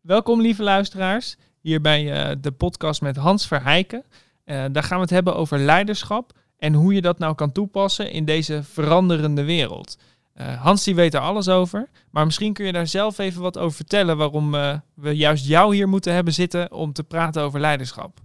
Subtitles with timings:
[0.00, 4.04] Welkom lieve luisteraars, hier bij uh, de podcast met Hans Verheiken.
[4.44, 8.10] Uh, daar gaan we het hebben over leiderschap en hoe je dat nou kan toepassen
[8.10, 9.98] in deze veranderende wereld.
[10.34, 13.58] Uh, Hans die weet er alles over, maar misschien kun je daar zelf even wat
[13.58, 14.50] over vertellen waarom
[14.94, 18.20] we juist jou hier moeten hebben zitten om te praten over leiderschap.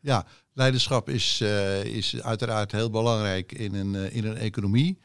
[0.00, 1.40] Ja, leiderschap is,
[1.84, 4.98] is uiteraard heel belangrijk in een, in een economie.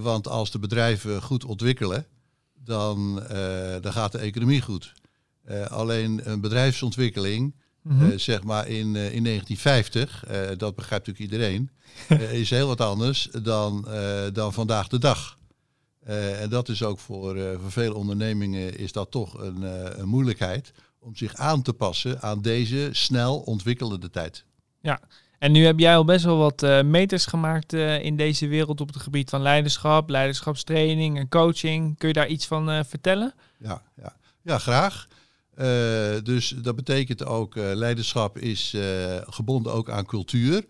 [0.00, 2.06] want als de bedrijven goed ontwikkelen,
[2.54, 3.22] dan,
[3.80, 4.96] dan gaat de economie goed.
[5.50, 8.10] Uh, alleen een bedrijfsontwikkeling, mm -hmm.
[8.10, 10.24] uh, zeg maar in, uh, in 1950,
[10.56, 11.70] dat begrijpt natuurlijk iedereen,
[12.40, 13.88] is heel wat anders dan,
[14.32, 15.38] dan vandaag de dag.
[16.40, 19.62] en dat is ook voor, voor veel ondernemingen is dat toch een,
[20.00, 24.44] een moeilijkheid om zich aan te passen aan deze snel ontwikkelende tijd.
[24.80, 25.00] Ja,
[25.38, 29.02] en nu heb jij al best wel wat meters gemaakt in deze wereld op het
[29.02, 31.98] gebied van leiderschap, leiderschapstraining en coaching.
[31.98, 33.34] Kun je daar iets van vertellen?
[33.58, 34.16] Ja, ja.
[34.42, 35.06] ja graag.
[35.58, 35.64] Uh,
[36.22, 40.64] dus dat betekent ook, uh, leiderschap is uh, gebonden ook aan cultuur.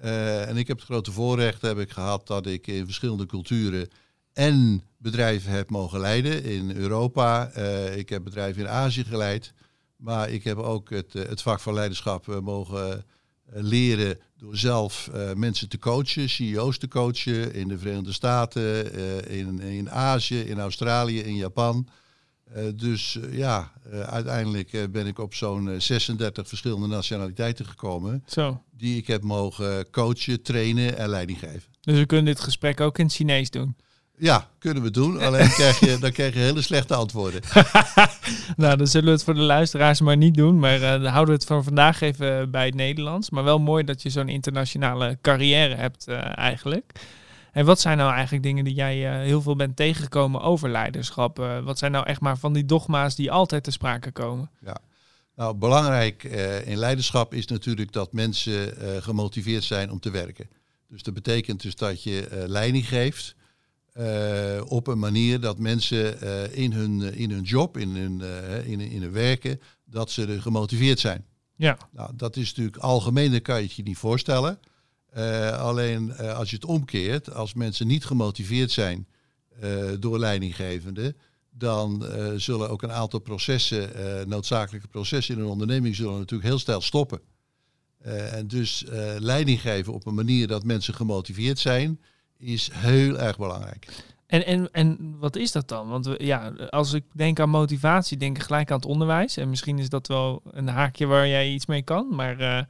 [0.00, 3.88] en ik heb het grote voorrecht heb ik gehad dat ik in verschillende culturen
[4.32, 6.44] en bedrijven heb mogen leiden.
[6.44, 7.52] In Europa,
[7.94, 9.52] ik heb bedrijven in Azië geleid.
[9.96, 13.04] Maar ik heb ook het, het vak van leiderschap mogen
[13.46, 18.92] leren door zelf mensen te coachen, CEO's te coachen in de Verenigde Staten,
[19.28, 21.88] in, in Azië, in Australië, in Japan.
[22.56, 28.22] Uh, dus uh, ja, uh, uiteindelijk ben ik op zo'n 36 verschillende nationaliteiten gekomen.
[28.26, 28.62] Zo.
[28.70, 31.62] Die ik heb mogen coachen, trainen en leiding geven.
[31.80, 33.76] Dus we kunnen dit gesprek ook in het Chinees doen?
[34.18, 35.20] Ja, kunnen we doen.
[35.20, 37.40] Alleen krijg je, dan krijg je hele slechte antwoorden.
[38.56, 40.58] nou, dan zullen we het voor de luisteraars maar niet doen.
[40.58, 43.30] Maar dan houden we het van vandaag even bij het Nederlands.
[43.30, 46.92] Maar wel mooi dat je zo'n internationale carrière hebt eigenlijk.
[47.52, 51.38] En wat zijn nou eigenlijk dingen die jij uh, heel veel bent tegengekomen over leiderschap?
[51.38, 54.50] Uh, wat zijn nou echt maar van die dogma's die altijd te sprake komen?
[54.60, 54.76] Ja,
[55.36, 60.48] nou belangrijk uh, in leiderschap is natuurlijk dat mensen gemotiveerd zijn om te werken.
[60.88, 63.36] Dus dat betekent dus dat je leiding geeft
[64.64, 66.20] op een manier dat mensen
[66.54, 68.22] in, hun, in hun job, in hun,
[68.64, 71.24] in, in hun werken, dat ze er gemotiveerd zijn.
[71.56, 71.78] Ja.
[71.90, 74.58] Nou, dat is natuurlijk algemeen, dat kan je het je niet voorstellen.
[75.16, 79.06] Uh, alleen uh, als je het omkeert, als mensen niet gemotiveerd zijn
[79.62, 81.16] uh, door leidinggevenden,
[81.50, 82.04] dan
[82.36, 83.90] zullen ook een aantal processen,
[84.28, 87.20] noodzakelijke processen in een onderneming, zullen natuurlijk heel snel stoppen.
[88.32, 88.84] en dus
[89.18, 92.00] leiding geven op een manier dat mensen gemotiveerd zijn,
[92.36, 93.86] is heel erg belangrijk.
[94.26, 95.88] En, en, en wat is dat dan?
[95.88, 99.36] Want we, ja, als ik denk aan motivatie, denk ik gelijk aan het onderwijs.
[99.36, 102.14] En misschien is dat wel een haakje waar jij iets mee kan.
[102.14, 102.66] Maar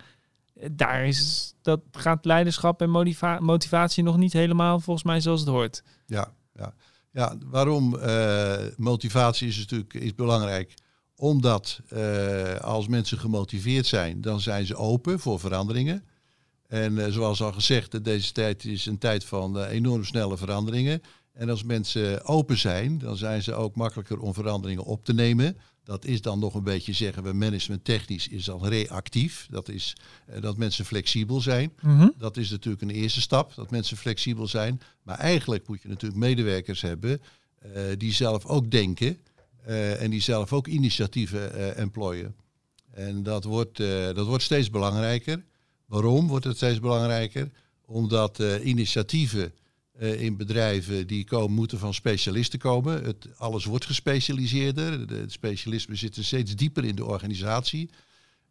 [0.73, 5.49] daar is, dat gaat leiderschap en motiva motivatie nog niet helemaal volgens mij zoals het
[5.49, 5.83] hoort.
[6.07, 6.75] Ja, ja.
[7.11, 10.75] ja waarom uh, motivatie is natuurlijk is belangrijk?
[11.17, 16.05] Omdat uh, als mensen gemotiveerd zijn, dan zijn ze open voor veranderingen.
[16.67, 21.03] En uh, zoals al gezegd, deze tijd is een tijd van enorm snelle veranderingen.
[21.33, 25.57] En als mensen open zijn, dan zijn ze ook makkelijker om veranderingen op te nemen.
[25.89, 29.47] Dat is dan nog een beetje, zeggen we, management technisch is dan reactief.
[29.51, 29.97] Dat is
[30.31, 31.73] uh, dat mensen flexibel zijn.
[31.81, 32.15] Mm -hmm.
[32.19, 34.81] Dat is natuurlijk een eerste stap, dat mensen flexibel zijn.
[35.03, 37.21] Maar eigenlijk moet je natuurlijk medewerkers hebben
[37.67, 39.19] uh, die zelf ook denken
[39.69, 42.35] uh, en die zelf ook initiatieven employen.
[42.91, 43.77] En dat wordt,
[44.15, 45.45] dat wordt steeds belangrijker.
[45.87, 47.51] Waarom wordt het steeds belangrijker?
[47.85, 49.53] Omdat initiatieven
[49.99, 53.05] uh, in bedrijven die komen, moeten van specialisten komen.
[53.05, 55.07] Het, alles wordt gespecialiseerder.
[55.07, 57.91] De, het specialisme steeds dieper in de organisatie.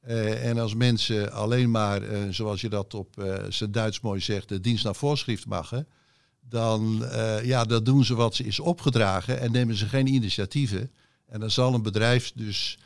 [0.08, 4.50] Uh, en als mensen alleen maar, uh, zoals je dat op zijn Duits mooi zegt,
[4.50, 5.88] de dienst naar voorschrift maken,
[6.50, 7.06] dan
[7.44, 10.92] ja, dat doen ze wat ze is opgedragen en nemen ze geen initiatieven.
[11.28, 12.78] En dan zal een bedrijf dus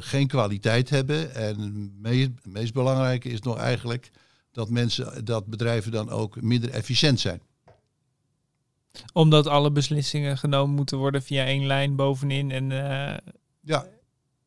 [0.00, 1.34] geen kwaliteit hebben.
[1.34, 4.10] En het meest, meest belangrijke is nog eigenlijk
[4.52, 7.40] dat mensen, dat bedrijven dan ook minder efficiënt zijn
[9.12, 12.50] omdat alle beslissingen genomen moeten worden via één lijn bovenin.
[12.50, 13.32] En, uh...
[13.60, 13.86] ja.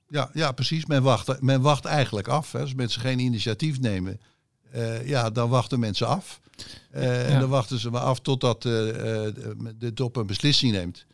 [0.10, 0.86] Ja, ja, precies.
[0.86, 2.52] Men wacht, men wacht eigenlijk af.
[2.52, 2.60] Hè.
[2.60, 4.20] Als mensen geen initiatief nemen,
[4.76, 6.40] uh, ja, dan wachten mensen af.
[6.96, 7.34] Uh, ja.
[7.34, 11.06] En dan wachten ze maar af totdat de top een beslissing neemt.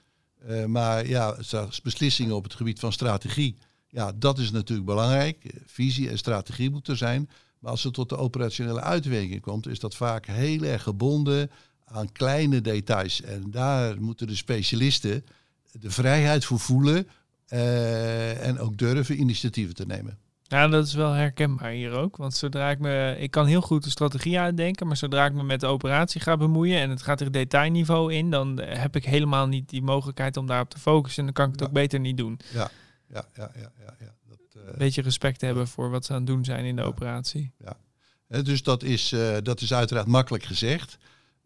[0.67, 1.37] maar ja,
[1.83, 3.57] beslissingen op het gebied van strategie,
[3.87, 5.53] ja, dat is natuurlijk belangrijk.
[5.65, 7.29] Visie en strategie moeten er zijn.
[7.59, 11.51] Maar als het tot de operationele uitwerking komt, is dat vaak heel erg gebonden
[11.93, 13.21] aan kleine details.
[13.21, 15.25] En daar moeten de specialisten
[15.71, 17.07] de vrijheid voor voelen
[17.49, 20.17] uh, en ook durven initiatieven te nemen.
[20.43, 22.17] Ja, dat is wel herkenbaar hier ook.
[22.17, 23.15] Want zodra ik me.
[23.19, 26.37] Ik kan heel goed de strategie uitdenken, maar zodra ik me met de operatie ga
[26.37, 30.47] bemoeien en het gaat er detailniveau in, dan heb ik helemaal niet die mogelijkheid om
[30.47, 31.19] daarop te focussen.
[31.19, 31.65] En dan kan ik het ja.
[31.67, 32.39] ook beter niet doen.
[32.53, 32.69] Ja.
[33.07, 34.13] ja, ja, ja, ja, ja.
[34.27, 36.87] Dat, Een beetje respect hebben voor wat ze aan het doen zijn in de Ja.
[36.87, 37.51] operatie.
[38.27, 40.97] Hè, dus dat is, eh, dat is uiteraard makkelijk gezegd.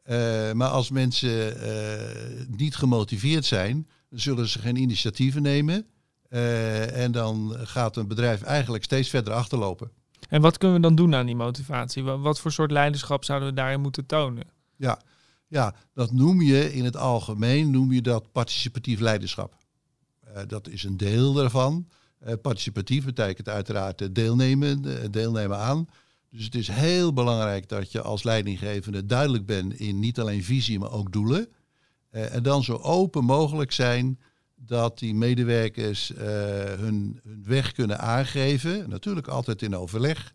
[0.08, 5.86] Eh, maar als mensen eh, niet gemotiveerd zijn, zullen ze geen initiatieven nemen.
[6.30, 9.92] Eh, en dan gaat een bedrijf eigenlijk steeds verder achterlopen.
[10.30, 12.04] En wat kunnen we dan doen aan die motivatie?
[12.04, 14.44] Wa- Wat voor soort leiderschap zouden we daarin moeten tonen?
[14.76, 15.02] Ja,
[15.48, 19.56] ja, dat noem je in het algemeen noem je dat participatief leiderschap.
[20.48, 21.88] Dat is een deel daarvan.
[22.42, 25.88] Participatief betekent uiteraard deelnemen, deelnemen aan.
[26.38, 30.80] Dus het is heel belangrijk dat je als leidinggevende duidelijk bent in niet alleen visie,
[30.80, 31.48] maar ook doelen.
[32.10, 34.20] Eh, en dan zo open mogelijk zijn
[34.56, 36.26] dat die medewerkers eh,
[36.64, 38.90] hun, hun weg kunnen aangeven.
[38.90, 40.34] Natuurlijk altijd in overleg.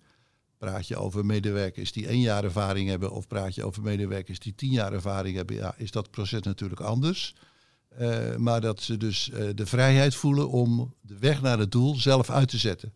[0.58, 4.54] Praat je over medewerkers die één jaar ervaring hebben of praat je over medewerkers die
[4.54, 7.34] tien jaar ervaring hebben, ja, is dat proces natuurlijk anders.
[7.88, 12.30] Eh, maar dat ze dus de vrijheid voelen om de weg naar het doel zelf
[12.30, 12.92] uit te zetten.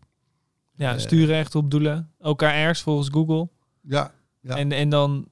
[0.77, 0.99] Ja, Eh.
[0.99, 3.49] stuurrecht op doelen, OKR's volgens Google.
[3.81, 5.27] Ja, ja, En, en dan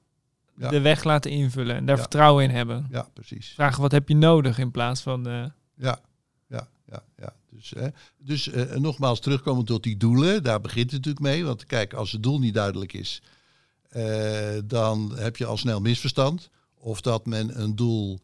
[0.58, 0.68] Ja.
[0.68, 2.00] de weg laten invullen en daar Ja.
[2.02, 2.86] vertrouwen in hebben.
[2.90, 3.48] ja precies.
[3.54, 5.26] Vragen wat heb je nodig in plaats van...
[5.28, 5.44] eh,
[5.76, 5.98] Ja,
[6.48, 7.34] ja, ja, ja.
[7.50, 7.88] Dus, hè,
[8.18, 11.44] dus eh, nogmaals terugkomen tot die doelen, daar begint het natuurlijk mee.
[11.44, 13.22] Want kijk, als het doel niet duidelijk is,
[14.64, 16.50] dan heb je al snel misverstand.
[16.74, 18.20] Of dat men een doel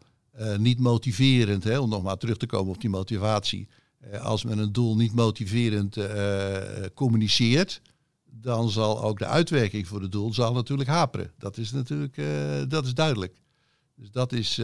[0.57, 3.69] niet motiverend, hè, om nog maar terug te komen op die motivatie.
[4.11, 6.57] Eh, als men een doel niet motiverend eh,
[6.95, 7.81] communiceert,
[8.25, 11.31] dan zal ook de uitwerking voor het doel zal natuurlijk haperen.
[11.39, 12.27] Dat is natuurlijk eh,
[12.69, 13.35] dat is duidelijk.
[13.97, 14.57] Dus dat is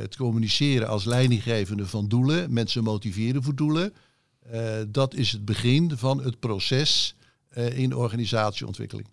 [0.00, 3.92] het communiceren als leidinggevende van doelen, mensen motiveren voor doelen.
[4.88, 7.14] Dat is het begin van het proces
[7.54, 9.08] in organisatieontwikkeling.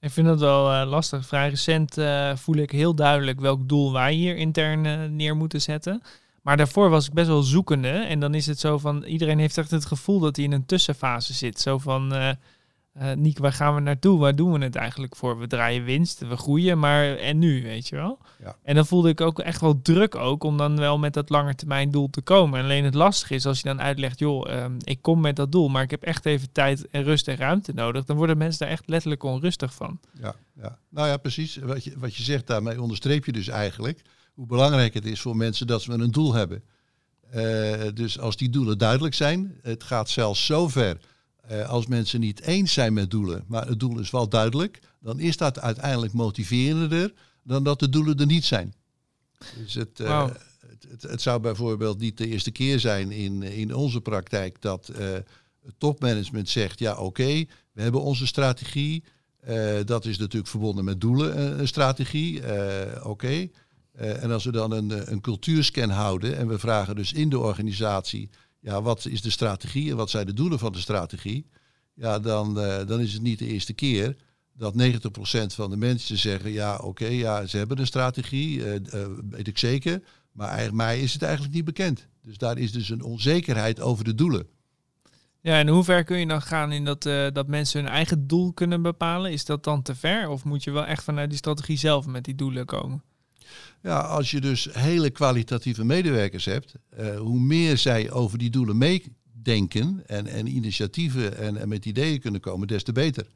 [0.00, 1.26] Ik vind dat wel lastig.
[1.26, 1.94] Vrij recent
[2.40, 6.02] voel ik heel duidelijk welk doel wij hier intern neer moeten zetten.
[6.48, 7.88] Maar daarvoor was ik best wel zoekende.
[7.88, 10.66] En dan is het zo van, iedereen heeft echt het gevoel dat hij in een
[10.66, 11.60] tussenfase zit.
[11.60, 12.32] Zo van, eh,
[13.14, 14.18] Niek, waar gaan we naartoe?
[14.18, 15.38] Waar doen we het eigenlijk voor?
[15.38, 18.18] We draaien winst, we groeien, maar en nu, weet je wel?
[18.42, 18.56] Ja.
[18.62, 21.90] En dan voelde ik ook echt wel druk ook om dan wel met dat langetermijn
[21.90, 22.62] doel te komen.
[22.62, 25.68] Alleen het lastige is als je dan uitlegt, joh, ehm, ik kom met dat doel,
[25.68, 28.04] maar ik heb echt even tijd en rust en ruimte nodig.
[28.04, 30.00] Dan worden mensen daar echt letterlijk onrustig van.
[30.20, 30.78] Ja, ja.
[30.88, 31.56] Nou ja, precies.
[31.56, 34.02] Wat je, wat je zegt daarmee onderstreep je dus eigenlijk
[34.38, 36.62] hoe belangrijk het is voor mensen dat ze een doel hebben.
[37.30, 40.98] Eh, dus als die doelen duidelijk zijn, het gaat zelfs zo ver
[41.40, 45.20] eh, als mensen niet eens zijn met doelen, maar het doel is wel duidelijk, dan
[45.20, 47.12] is dat uiteindelijk motiverender
[47.42, 48.74] dan dat de doelen er niet zijn.
[49.56, 50.32] Dus het, eh, Wauw.
[50.66, 54.92] het, het, het zou bijvoorbeeld niet de eerste keer zijn in, in onze praktijk dat
[55.78, 59.04] topmanagement zegt, ja oké, we hebben onze strategie,
[59.84, 62.42] dat is natuurlijk verbonden met doelen, een strategie.
[63.04, 63.48] Oké.
[63.98, 67.28] Eh, en als we dan een, eh, een cultuurscan houden en we vragen dus in
[67.28, 68.30] de organisatie,
[68.60, 71.46] ja, wat is de strategie en wat zijn de doelen van de strategie?
[71.94, 74.16] Ja, dan, eh, dan is het niet de eerste keer
[74.52, 79.46] dat 90% van de mensen zeggen, ja, oké, ja, ze hebben een strategie, eh, weet
[79.46, 80.02] ik zeker,
[80.32, 82.08] maar eigenlijk- mij is het eigenlijk niet bekend.
[82.22, 84.46] Dus daar is dus een onzekerheid over de doelen.
[85.40, 87.02] Ja, en hoe ver kun je dan gaan in dat,
[87.32, 89.32] dat mensen hun eigen doel kunnen bepalen?
[89.32, 90.28] Is dat dan te ver?
[90.28, 93.02] Of moet je wel echt vanuit die strategie zelf met die doelen komen?
[93.82, 98.78] Ja, als je dus hele kwalitatieve medewerkers hebt, eh, hoe meer zij over die doelen
[98.78, 103.26] meedenken en, en initiatieven en, en met ideeën kunnen komen, des te beter.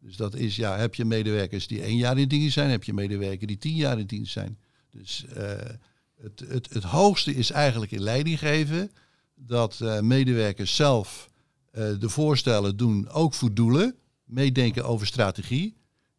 [0.00, 2.92] Dus dat is, ja, heb je medewerkers die één jaar in dienst zijn, heb je
[2.92, 4.58] medewerkers die tien jaar in dienst zijn.
[4.90, 5.52] Dus eh,
[6.20, 8.90] het, het, het hoogste is eigenlijk in leiding geven
[9.34, 11.30] dat eh, medewerkers zelf
[11.98, 15.76] de voorstellen doen, ook voor doelen, meedenken over strategie.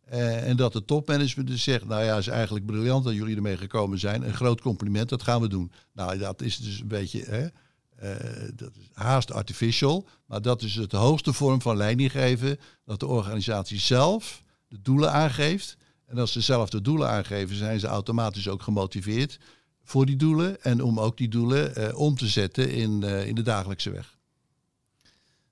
[0.10, 3.58] Eh, en dat het topmanagement dus zegt, nou ja, is eigenlijk briljant dat jullie ermee
[3.58, 4.24] gekomen zijn.
[4.24, 5.72] Een groot compliment, dat gaan we doen.
[5.94, 7.48] Nou, dat is dus een beetje, hè,
[7.96, 10.08] eh, dat is haast artificial.
[10.26, 12.60] Maar dat is het hoogste vorm van leiding geven.
[12.86, 15.78] Dat de organisatie zelf de doelen aangeeft.
[16.06, 19.40] En als ze zelf de doelen aangeven, zijn ze automatisch ook gemotiveerd
[19.84, 20.62] voor die doelen.
[20.62, 24.18] En om ook die doelen eh, om te zetten in, in de dagelijkse weg.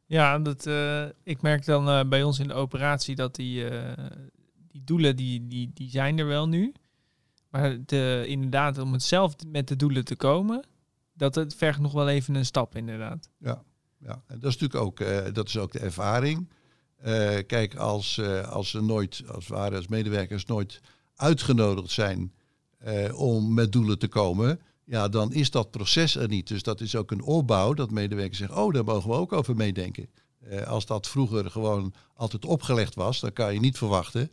[0.06, 0.70] Ja, dat,
[1.24, 3.66] ik merk dan bij ons in de operatie dat die,
[4.78, 6.74] die doelen, die, die, die zijn er wel nu.
[7.50, 10.66] Maar de, inderdaad, om het zelf met de doelen te komen,
[11.14, 13.30] dat het vergt nog wel even een stap inderdaad.
[13.38, 13.64] Ja,
[14.00, 14.22] ja.
[14.28, 16.50] En dat is natuurlijk ook, eh, dat is ook de ervaring.
[16.98, 20.82] Eh, kijk, als, eh, als ze nooit, als waren als medewerkers nooit
[21.16, 22.34] uitgenodigd zijn
[23.14, 26.48] om met doelen te komen, ja, dan is dat proces er niet.
[26.48, 29.56] Dus dat is ook een opbouw dat medewerkers zeggen, oh, daar mogen we ook over
[29.56, 30.10] meedenken.
[30.66, 34.32] Als dat vroeger gewoon altijd opgelegd was, dan kan je niet verwachten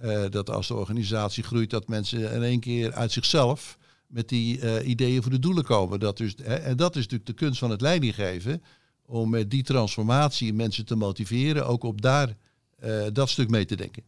[0.00, 4.60] eh, dat als de organisatie groeit, dat mensen in één keer uit zichzelf met die
[4.60, 6.00] eh, ideeën voor de doelen komen.
[6.00, 8.62] Dat dus, hè, en dat is natuurlijk de kunst van het leidinggeven,
[9.06, 12.36] om met die transformatie mensen te motiveren, ook op daar
[12.84, 14.02] uh, dat stuk mee te denken.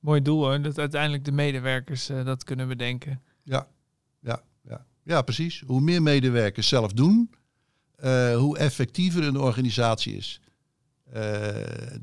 [0.00, 3.20] Mooi doel hoor, dat uiteindelijk de medewerkers dat kunnen bedenken.
[3.42, 3.68] Ja,
[4.20, 4.86] ja, ja.
[5.02, 5.62] ja, precies.
[5.66, 7.30] Hoe meer medewerkers zelf doen,
[8.34, 10.40] hoe effectiever een organisatie is.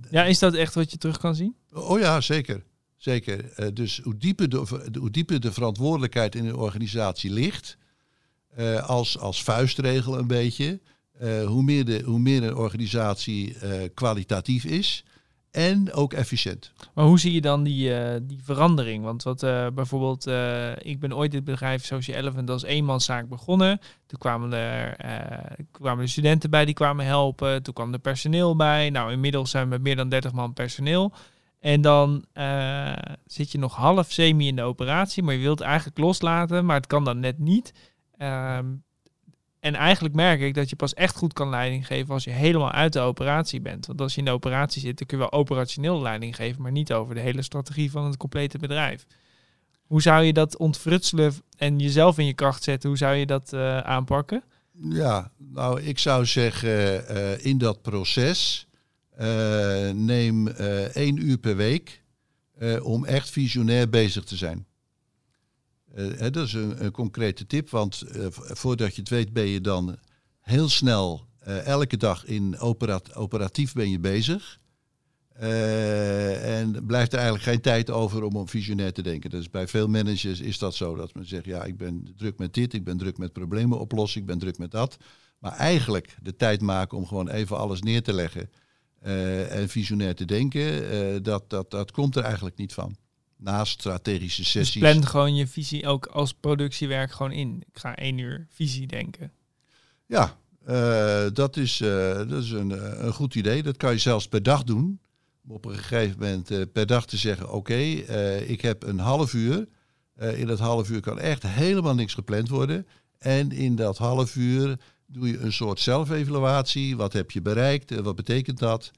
[0.10, 1.56] Ja, is dat echt wat je terug kan zien?
[1.74, 2.64] Oh ja, zeker.
[2.98, 3.60] Zeker.
[3.60, 7.78] Uh, dus hoe dieper de, hoe dieper de verantwoordelijkheid in een organisatie ligt,
[8.60, 10.80] uh, als, als vuistregel een beetje,
[11.46, 13.56] hoe, meer de, hoe meer een organisatie
[13.94, 15.04] kwalitatief is
[15.52, 16.72] en ook efficiënt.
[16.94, 17.94] Maar hoe zie je dan die,
[18.26, 19.04] die verandering?
[19.04, 19.40] Want wat
[19.74, 20.28] bijvoorbeeld,
[20.86, 23.80] ik ben ooit dit bedrijf Social Elephant als eenmanszaak begonnen.
[24.06, 24.96] Toen kwamen er,
[25.72, 27.64] kwamen studenten bij die kwamen helpen.
[27.64, 28.90] Toen kwam er personeel bij.
[28.90, 31.14] Nou, inmiddels zijn we met meer dan 30 man personeel.
[31.60, 32.26] En dan
[33.26, 36.88] zit je nog half semi in de operatie, maar je wilt eigenlijk loslaten, maar het
[36.88, 37.74] kan dan net niet.
[39.60, 42.72] En eigenlijk merk ik dat je pas echt goed kan leiding geven als je helemaal
[42.72, 43.86] uit de operatie bent.
[43.86, 46.72] Want als je in de operatie zit, dan kun je wel operationeel leiding geven, maar
[46.72, 49.06] niet over de hele strategie van het complete bedrijf.
[49.82, 52.90] Hoe zou je dat ontfrutselen en jezelf in je kracht zetten?
[52.90, 54.44] Hoe zou je dat uh, aanpakken?
[54.90, 58.68] Ja, nou, ik zou zeggen, uh, in dat proces
[59.20, 60.48] uh, neem
[60.94, 62.04] één uur per week
[62.82, 64.66] om echt visionair bezig te zijn.
[65.94, 68.04] Hè, dat is een, concrete tip, want
[68.34, 69.98] voordat je het weet ben je dan
[70.42, 71.28] heel snel
[71.64, 74.60] elke dag in operat operatief ben je bezig.
[75.34, 79.30] en blijft er eigenlijk geen tijd over om om visionair te denken.
[79.30, 82.54] Dus bij veel managers is dat zo, dat men zegt, ja, ik ben druk met
[82.54, 84.98] dit, ik ben druk met problemen oplossen, ik ben druk met dat.
[85.40, 88.50] Maar eigenlijk de tijd maken om gewoon even alles neer te leggen
[89.06, 92.96] uh, en visionair te denken, uh, dat, dat, dat komt er eigenlijk niet van.
[93.42, 94.82] Naast strategische dus sessies.
[94.82, 97.64] Dus plan gewoon je visie ook als productiewerk gewoon in.
[97.74, 99.32] Ik ga één uur visie denken.
[100.06, 103.64] Ja, uh, dat is, dat is een, een goed idee.
[103.64, 105.00] Dat kan je zelfs per dag doen.
[105.44, 109.34] Om op een gegeven moment per dag te zeggen: Oké, okay, ik heb een half
[109.34, 109.68] uur.
[110.16, 112.88] in dat half uur kan echt helemaal niks gepland worden.
[113.18, 116.98] En in dat half uur doe je een soort zelfevaluatie.
[116.98, 118.02] Wat heb je bereikt?
[118.02, 118.92] Wat betekent dat?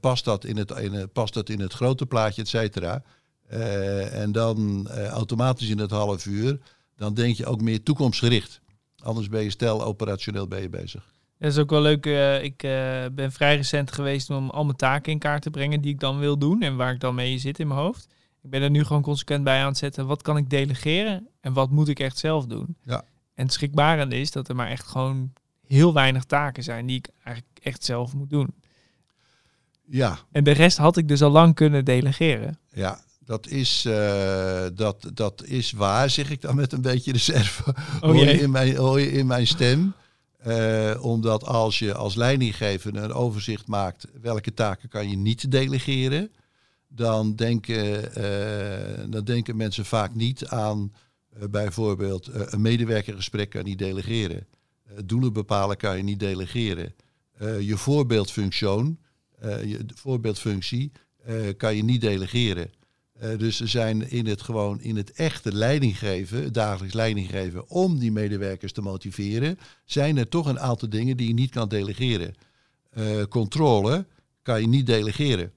[0.00, 3.02] Past, dat in het, in, past dat in het grote plaatje, et cetera?
[3.52, 6.58] Uh, en dan uh, automatisch in het half uur,
[6.96, 8.60] dan denk je ook meer toekomstgericht.
[9.02, 11.14] Anders ben je stel operationeel ben je bezig.
[11.38, 12.06] Dat is ook wel leuk.
[12.42, 12.56] ik
[13.14, 16.18] ben vrij recent geweest om al mijn taken in kaart te brengen die ik dan
[16.18, 18.06] wil doen en waar ik dan mee zit in mijn hoofd.
[18.42, 20.06] Ik ben er nu gewoon consequent bij aan het zetten.
[20.06, 22.76] Wat kan ik delegeren en wat moet ik echt zelf doen?
[22.82, 23.04] Ja.
[23.34, 25.32] En het schrikbarende is dat er maar echt gewoon
[25.66, 28.54] heel weinig taken zijn die ik eigenlijk echt zelf moet doen.
[29.86, 30.18] Ja.
[30.32, 32.58] En de rest had ik dus al lang kunnen delegeren.
[32.72, 37.62] Ja, dat is, uh, dat, dat is waar, zeg ik dan met een beetje reserve.
[38.00, 39.94] Oh, hoor, je in mijn, hoor je in mijn stem.
[40.46, 46.30] Uh, omdat als je als leidinggever een overzicht maakt welke taken kan je niet delegeren,
[46.88, 50.92] dan denken, uh, dan denken mensen vaak niet aan
[51.32, 54.46] eh, bijvoorbeeld een medewerkergesprek kan je niet delegeren.
[55.04, 56.94] Doelen bepalen kan je niet delegeren.
[57.60, 58.96] je voorbeeldfunctie,
[59.40, 60.92] je voorbeeldfunctie
[61.56, 62.70] kan je niet delegeren.
[63.18, 68.72] Dus er zijn in het gewoon in het echte leidinggeven, dagelijks leidinggeven, om die medewerkers
[68.72, 72.34] te motiveren, zijn er toch een aantal dingen die je niet kan delegeren.
[73.28, 74.06] controle
[74.42, 75.52] kan je niet delegeren.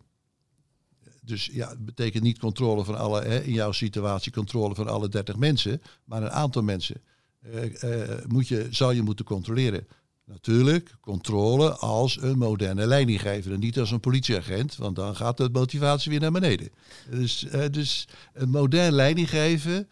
[1.22, 5.10] Dus ja, het betekent niet controle van alle, hè, in jouw situatie, controle van alle
[5.10, 7.02] 30 mensen, maar een aantal mensen
[7.46, 9.88] uh, moet je, zal je moeten controleren.
[10.30, 15.50] Natuurlijk, controle als een moderne leidinggever en niet als een politieagent, want dan gaat de
[15.52, 16.70] motivatie weer naar beneden.
[17.10, 19.88] Dus, uh, dus een modern leidinggeven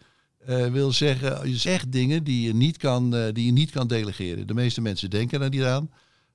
[0.72, 4.46] wil zeggen, je zegt dingen die je, niet kan, die je niet kan delegeren.
[4.46, 5.90] De meeste mensen denken er niet aan.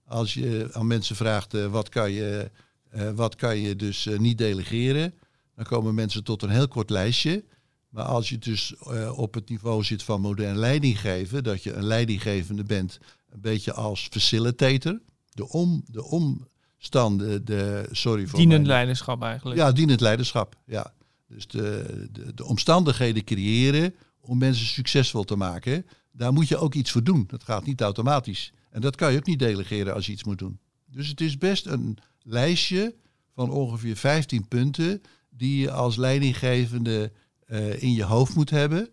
[0.06, 2.52] Als je aan mensen vraagt, wat kan je
[2.96, 5.14] uh, wat kan je dus uh, niet delegeren?
[5.56, 7.44] Dan komen mensen tot een heel kort lijstje.
[7.90, 11.84] Maar als je dus uh, op het niveau zit van modern leidinggeven, dat je een
[11.84, 13.00] leidinggevende bent,
[13.34, 15.00] een beetje als facilitator,
[15.30, 19.60] de, om, de omstanden, de, sorry voor Dienend mijn, leiderschap eigenlijk.
[19.60, 20.94] Ja, dienend leiderschap, ja.
[21.28, 26.74] Dus de, de, de omstandigheden creëren om mensen succesvol te maken, daar moet je ook
[26.74, 27.24] iets voor doen.
[27.28, 28.54] Dat gaat niet automatisch.
[28.70, 30.60] En dat kan je ook niet delegeren als je iets moet doen.
[30.86, 32.96] Dus het is best een lijstje
[33.34, 37.12] van ongeveer 15 punten die je als leidinggevende
[37.48, 38.90] uh, in je hoofd moet hebben.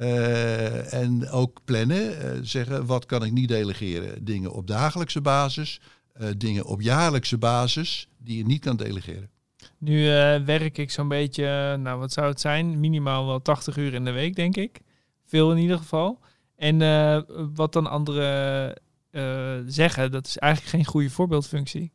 [0.00, 4.24] Uh, en ook plannen, uh, zeggen wat kan ik niet delegeren.
[4.24, 5.80] Dingen op dagelijkse basis,
[6.36, 9.30] dingen op jaarlijkse basis die je niet kan delegeren.
[9.78, 10.04] Nu
[10.44, 14.10] werk ik zo'n beetje, nou wat zou het zijn, minimaal wel 80 uur in de
[14.10, 14.80] week denk ik.
[15.26, 16.18] Veel in ieder geval.
[16.56, 16.78] En
[17.54, 18.76] wat dan andere
[19.10, 21.92] eh, zeggen, dat is eigenlijk geen goede voorbeeldfunctie.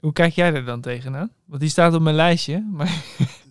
[0.00, 1.32] Hoe kijk jij er dan tegenaan?
[1.44, 2.68] Want die staat op mijn lijstje.
[2.72, 3.04] Maar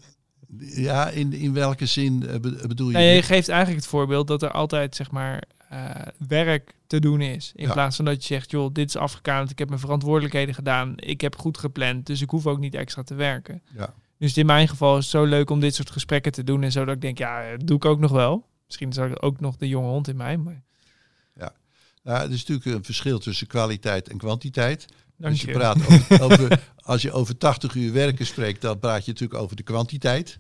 [0.59, 2.93] Ja, in, in welke zin eh, be- bedoel je?
[2.97, 5.89] nee, je geeft eigenlijk het voorbeeld dat er altijd zeg maar eh,
[6.27, 7.51] werk te doen is.
[7.55, 7.73] In Ja.
[7.73, 11.21] plaats van dat je zegt, joh, dit is afgekaderd, ik heb mijn verantwoordelijkheden gedaan, ik
[11.21, 13.61] heb goed gepland, dus ik hoef ook niet extra te werken.
[13.77, 13.93] Ja.
[14.17, 16.71] Dus in mijn geval is het zo leuk om dit soort gesprekken te doen en
[16.71, 18.45] zo dat ik denk, ja, dat doe ik ook nog wel.
[18.65, 20.63] Misschien is er ook nog de jonge hond in mij, maar
[22.03, 24.85] Nou, er is natuurlijk een verschil tussen kwaliteit en kwantiteit.
[25.17, 25.53] dank je, je.
[25.53, 29.55] praat over, over- als je over 80 uur werken spreekt, dan praat je natuurlijk over
[29.55, 30.39] de kwantiteit.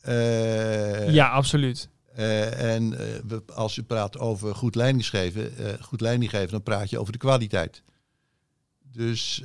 [0.00, 1.88] Eh, Ja, absoluut.
[2.14, 2.98] eh, en
[3.30, 7.12] eh, als je praat over goed leiding geven, goed leiding geven, dan praat je over
[7.12, 7.82] de kwaliteit.
[8.92, 9.42] Dus,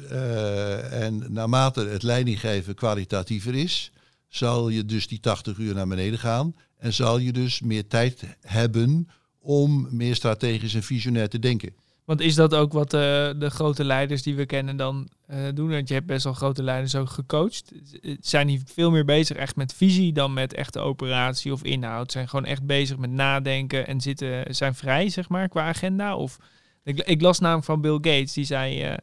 [0.91, 3.91] en naarmate het leidinggeven kwalitatiever is,
[4.27, 6.55] zal je dus die 80 uur naar beneden gaan.
[6.77, 9.09] En zal je dus meer tijd hebben
[9.47, 11.73] om meer strategisch en visionair te denken.
[12.05, 12.99] Want is dat ook wat eh,
[13.37, 15.69] de grote leiders die we kennen dan eh, doen?
[15.69, 17.71] Want je hebt best wel grote leiders ook gecoacht.
[17.83, 22.11] Z- Zijn die veel meer bezig echt met visie dan met echte operatie of inhoud?
[22.11, 26.15] Zijn gewoon echt bezig met nadenken en zitten, zijn vrij, zeg maar, qua agenda?
[26.15, 26.37] Of,
[26.83, 28.81] ik, ik las namelijk van Bill Gates, die zei...
[28.81, 28.93] eh,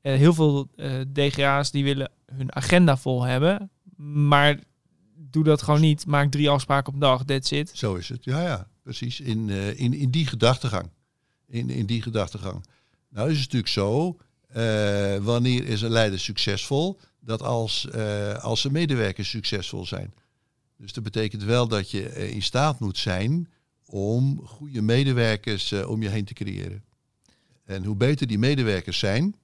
[0.00, 3.70] eh, heel veel eh, DGA's die willen hun agenda vol hebben,
[4.26, 4.58] maar
[5.16, 6.06] doe dat gewoon niet.
[6.06, 7.70] Maak drie afspraken op een dag, that's it.
[7.74, 8.24] Zo is het.
[8.24, 9.20] Ja, ja, precies.
[9.20, 10.90] In, eh, in, in die gedachtegang.
[11.46, 12.64] In, in die gedachtegang.
[13.08, 14.16] Nou is het natuurlijk zo,
[14.48, 17.00] eh, wanneer is een leider succesvol?
[17.20, 20.14] Dat als, eh, als zijn medewerkers succesvol zijn.
[20.76, 23.48] Dus dat betekent wel dat je in staat moet zijn
[23.84, 26.84] om goede medewerkers om je heen te creëren.
[27.64, 29.34] En hoe beter die medewerkers zijn,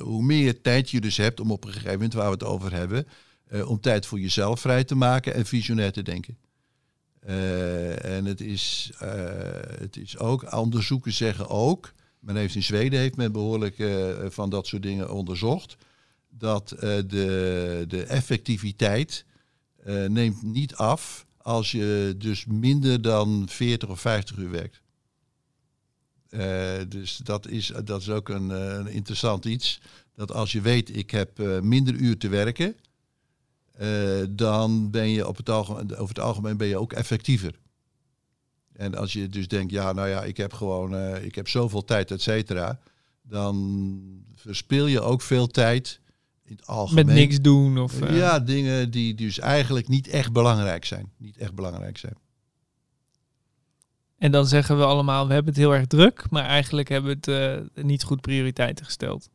[0.00, 2.72] hoe meer tijd je dus hebt om op een gegeven moment, waar we het over
[2.72, 3.06] hebben,
[3.66, 6.38] om tijd voor jezelf vrij te maken en visionair te denken.
[7.20, 9.10] Eh, en het is, eh,
[9.78, 14.50] het is ook, onderzoeken zeggen ook, men heeft in Zweden heeft men behoorlijk eh, van
[14.50, 15.76] dat soort dingen onderzocht,
[16.28, 19.24] dat de, de effectiviteit
[20.08, 24.80] neemt niet af als je dus minder dan 40 of 50 uur werkt.
[26.90, 29.80] Dus dat is, dat is ook een, een interessant iets.
[30.14, 32.76] Dat als je weet, ik heb minder uur te werken,
[34.30, 37.58] dan ben je op het algemeen, over het algemeen ben je ook effectiever.
[38.72, 41.84] En als je dus denkt, ja, nou ja, ik heb gewoon, eh, ik heb zoveel
[41.84, 42.80] tijd, et cetera,
[43.22, 44.02] dan
[44.34, 46.00] verspil je ook veel tijd
[46.44, 47.06] in het algemeen.
[47.06, 48.00] Met niks doen of...
[48.00, 51.12] eh, Ja, dingen die dus eigenlijk niet echt belangrijk zijn.
[51.16, 52.14] Niet echt belangrijk zijn.
[54.18, 57.32] En dan zeggen we allemaal, we hebben het heel erg druk, maar eigenlijk hebben we
[57.32, 59.28] het eh, niet goed prioriteiten gesteld.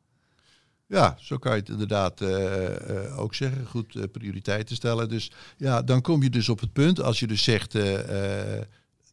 [0.88, 3.66] Ja, zo kan je het inderdaad eh, eh, ook zeggen.
[3.66, 5.10] Goed eh, prioriteiten stellen.
[5.10, 7.74] Dus ja, dan kom je dus op het punt, als je dus zegt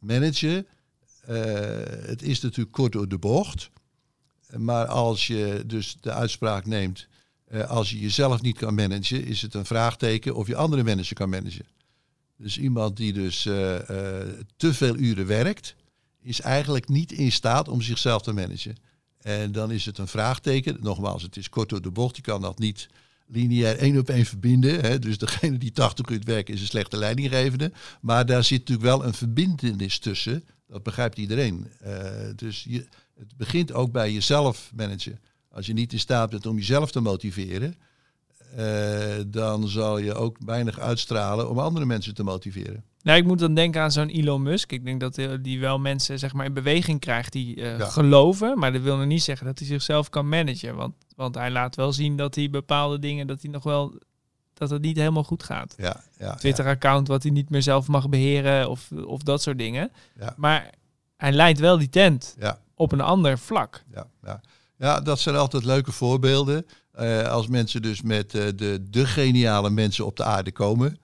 [0.01, 0.67] managen.
[2.07, 3.71] het is natuurlijk kort door de bocht.
[4.57, 7.09] Maar als je dus de uitspraak neemt,
[7.67, 11.29] als je jezelf niet kan managen, is het een vraagteken of je andere mensen kan
[11.31, 11.67] managen.
[12.37, 13.43] Dus iemand die dus
[14.57, 15.75] te veel uren werkt,
[16.21, 18.77] is eigenlijk niet in staat om zichzelf te managen.
[19.23, 20.77] En dan is het een vraagteken.
[20.81, 22.17] Nogmaals, het is kort door de bocht.
[22.17, 22.89] Je kan dat niet
[23.27, 24.81] lineair één op één verbinden.
[24.81, 24.99] Hè.
[24.99, 27.73] Dus degene die 80 uur werkt is een slechte leidinggevende.
[28.01, 30.45] Maar daar zit natuurlijk wel een verbindenis tussen.
[30.67, 31.67] Dat begrijpt iedereen.
[31.81, 31.95] Eh,
[32.37, 32.87] dus je,
[33.19, 35.21] het begint ook bij jezelf managen.
[35.51, 37.75] Als je niet in staat bent om jezelf te motiveren,
[39.27, 42.85] dan zal je ook weinig uitstralen om andere mensen te motiveren.
[43.03, 44.73] Nou, ik moet dan denken aan zo'n Elon Musk.
[44.73, 47.85] Ik denk dat eh, die wel mensen zeg maar, in beweging krijgt die eh, Ja.
[47.87, 48.59] geloven.
[48.59, 50.75] Maar dat wil nog niet zeggen dat hij zichzelf kan managen.
[50.77, 53.99] Want, want hij laat wel zien dat hij bepaalde dingen, dat hij nog wel,
[54.55, 55.75] dat het niet helemaal goed gaat.
[55.77, 59.91] Ja, ja, Twitter-account wat hij niet meer zelf mag beheren of, of dat soort dingen.
[60.19, 60.35] Ja.
[60.37, 60.71] Maar
[61.17, 62.37] hij leidt wel die tent
[62.75, 63.83] op een ander vlak.
[63.95, 64.41] ja, ja.
[64.83, 66.67] Ja, dat zijn altijd leuke voorbeelden.
[66.93, 70.99] Eh, als mensen dus met eh, de, de geniale mensen op de aarde komen.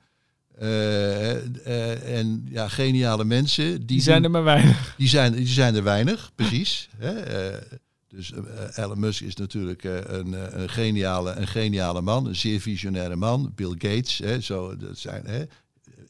[0.58, 4.94] Eh, en ja, geniale mensen, die, Die zijn er maar weinig.
[4.96, 6.88] die, zijn, die zijn er weinig, precies.
[7.04, 7.12] Hè?
[8.08, 8.32] Dus
[8.74, 13.52] Elon Musk is natuurlijk een, een, geniale, een geniale man, een zeer visionaire man.
[13.54, 15.44] Bill Gates, hè, zo, dat zijn hè,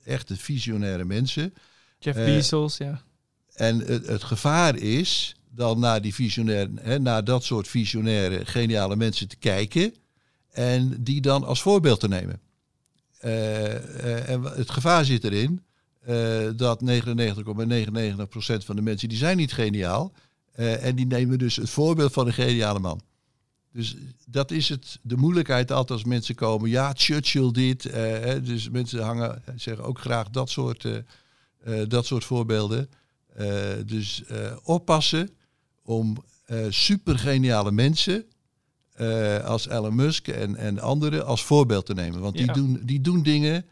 [0.04, 1.54] echte visionaire mensen.
[1.98, 3.02] Jeff Bezos, ja.
[3.54, 8.96] En het, het gevaar is dan naar, die visionair, hè, naar dat soort visionaire, geniale
[8.96, 9.94] mensen te kijken
[10.50, 12.40] en die dan als voorbeeld te nemen.
[13.18, 15.62] Eh, eh, en het gevaar zit erin
[16.00, 20.12] eh, dat 99,99% van de mensen die zijn niet geniaal
[20.52, 23.00] eh, en die nemen dus het voorbeeld van een geniale man.
[23.72, 26.70] Dus dat is het, de moeilijkheid altijd als mensen komen.
[26.70, 27.82] Ja, Churchill dit.
[28.44, 30.86] dus mensen hangen, zeggen ook graag dat soort,
[31.88, 32.90] dat soort voorbeelden.
[33.86, 34.22] dus
[34.62, 35.37] oppassen
[35.88, 36.16] om
[36.68, 38.24] supergeniale mensen
[39.44, 42.20] als Elon Musk en, en anderen als voorbeeld te nemen.
[42.20, 43.64] Want die, doen, die doen dingen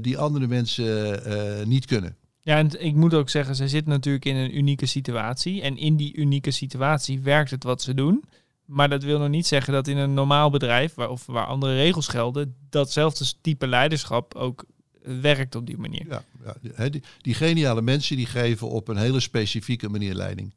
[0.00, 2.16] die andere mensen niet kunnen.
[2.42, 5.62] Ja, en ik moet ook zeggen, zij zitten natuurlijk in een unieke situatie.
[5.62, 8.24] En in die unieke situatie werkt het wat ze doen.
[8.64, 11.74] Maar dat wil nog niet zeggen dat in een normaal bedrijf, waar, of waar andere
[11.74, 14.64] regels gelden, datzelfde type leiderschap ook
[15.02, 16.06] werkt op die manier.
[16.08, 16.22] Ja,
[16.76, 20.54] ja die, die, geniale mensen die geven op een hele specifieke manier leiding.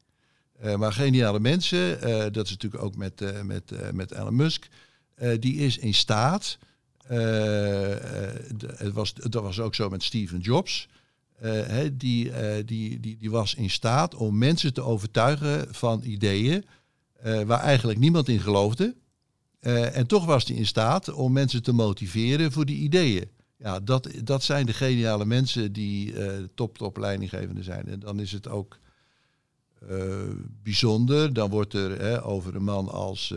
[0.63, 4.67] Uh, maar geniale mensen, uh, dat is natuurlijk ook met, uh, met, met Elon Musk,
[5.39, 6.57] die is in staat,
[8.77, 10.87] het was, dat was ook zo met Steven Jobs,
[11.93, 12.31] die,
[12.65, 16.65] die, die, die was in staat om mensen te overtuigen van ideeën
[17.21, 18.95] waar eigenlijk niemand in geloofde.
[19.93, 23.29] En toch was hij in staat om mensen te motiveren voor die ideeën.
[23.57, 26.13] Ja, dat, dat zijn de geniale mensen die
[26.53, 27.87] top, top leidinggevende zijn.
[27.87, 28.79] En dan is het ook
[30.63, 31.33] bijzonder.
[31.33, 33.33] Dan wordt er hè, over een man als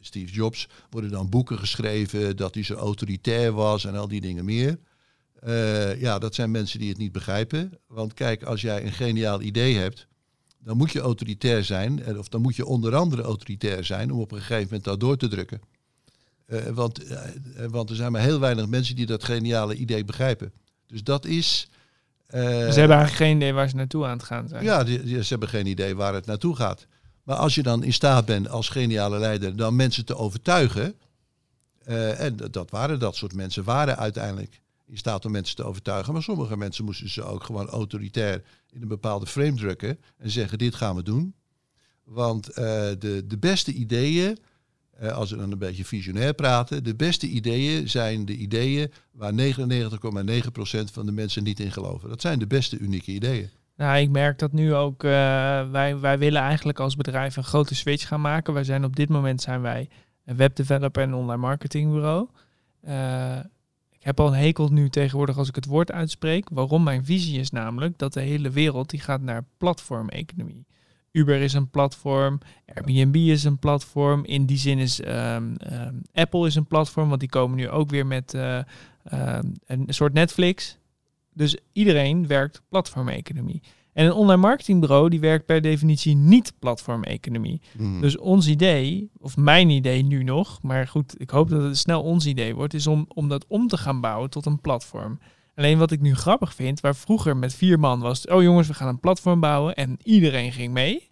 [0.00, 4.44] Steve Jobs worden dan boeken geschreven dat hij zo autoritair was en al die dingen
[4.44, 4.78] meer.
[5.98, 7.78] ja, dat zijn mensen die het niet begrijpen.
[7.86, 10.06] Want kijk, als jij een geniaal idee hebt,
[10.58, 12.18] dan moet je autoritair zijn.
[12.18, 15.16] Of dan moet je onder andere autoritair zijn om op een gegeven moment dat door
[15.16, 15.60] te drukken.
[16.72, 17.00] Want,
[17.70, 20.52] want er zijn maar heel weinig mensen die dat geniale idee begrijpen.
[20.86, 21.68] Dus dat is.
[22.30, 24.64] Uh, ze hebben eigenlijk geen idee waar ze naartoe aan het gaan zijn.
[24.64, 26.86] Ja, die, die, ze hebben geen idee waar het naartoe gaat.
[27.22, 30.94] Maar als je dan in staat bent als geniale leider dan mensen te overtuigen.
[32.18, 36.12] en dat waren dat soort mensen, waren uiteindelijk in staat om mensen te overtuigen.
[36.12, 40.58] Maar sommige mensen moesten ze ook gewoon autoritair in een bepaalde frame drukken en zeggen
[40.58, 41.34] dit gaan we doen.
[42.04, 44.38] Want uh, de, de beste ideeën,
[45.02, 49.32] uh, als we dan een beetje visionair praten, de beste ideeën zijn de ideeën waar
[49.32, 49.38] 99,9%
[50.92, 52.08] van de mensen niet in geloven.
[52.08, 53.50] Dat zijn de beste unieke ideeën.
[53.76, 55.04] Nou, ik merk dat nu ook.
[55.04, 55.10] Uh,
[55.70, 58.54] wij, wij willen eigenlijk als bedrijf een grote switch gaan maken.
[58.54, 59.88] Wij zijn op dit moment zijn wij
[60.24, 62.28] een webdeveloper en online marketingbureau
[64.06, 66.48] heb al een hekel nu tegenwoordig als ik het woord uitspreek.
[66.52, 70.66] Waarom mijn visie is namelijk dat de hele wereld die gaat naar platformeconomie.
[71.16, 72.38] Uber is een platform,
[72.74, 74.24] Airbnb is een platform.
[74.24, 77.90] In die zin is um, um, Apple is een platform, want die komen nu ook
[77.90, 78.58] weer met uh,
[79.12, 80.78] um, een soort Netflix.
[81.32, 83.62] Dus iedereen werkt platformeconomie.
[83.92, 87.60] En een online marketingbureau die werkt per definitie niet platformeconomie.
[87.76, 88.00] Mm.
[88.00, 92.02] Dus ons idee, of mijn idee nu nog, maar goed, ik hoop dat het snel
[92.02, 95.18] ons idee wordt, is om, om dat om te gaan bouwen tot een platform.
[95.56, 98.74] Alleen wat ik nu grappig vind, waar vroeger met vier man was, oh jongens, we
[98.74, 101.08] gaan een platform bouwen en iedereen ging mee.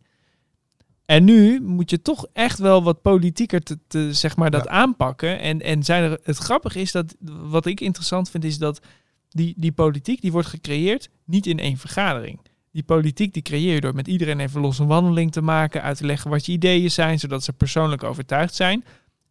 [1.04, 5.40] En nu moet je toch echt wel wat politieker te, te zeg maar, dat aanpakken.
[5.40, 8.80] En, en zijn er, het grappige is dat, wat ik interessant vind, is dat
[9.28, 12.38] die, die politiek die wordt gecreëerd niet in één vergadering
[12.74, 15.96] die politiek die creëer je door met iedereen even los een wandeling te maken, uit
[15.96, 18.85] te leggen wat je ideeën zijn, zodat ze persoonlijk overtuigd zijn.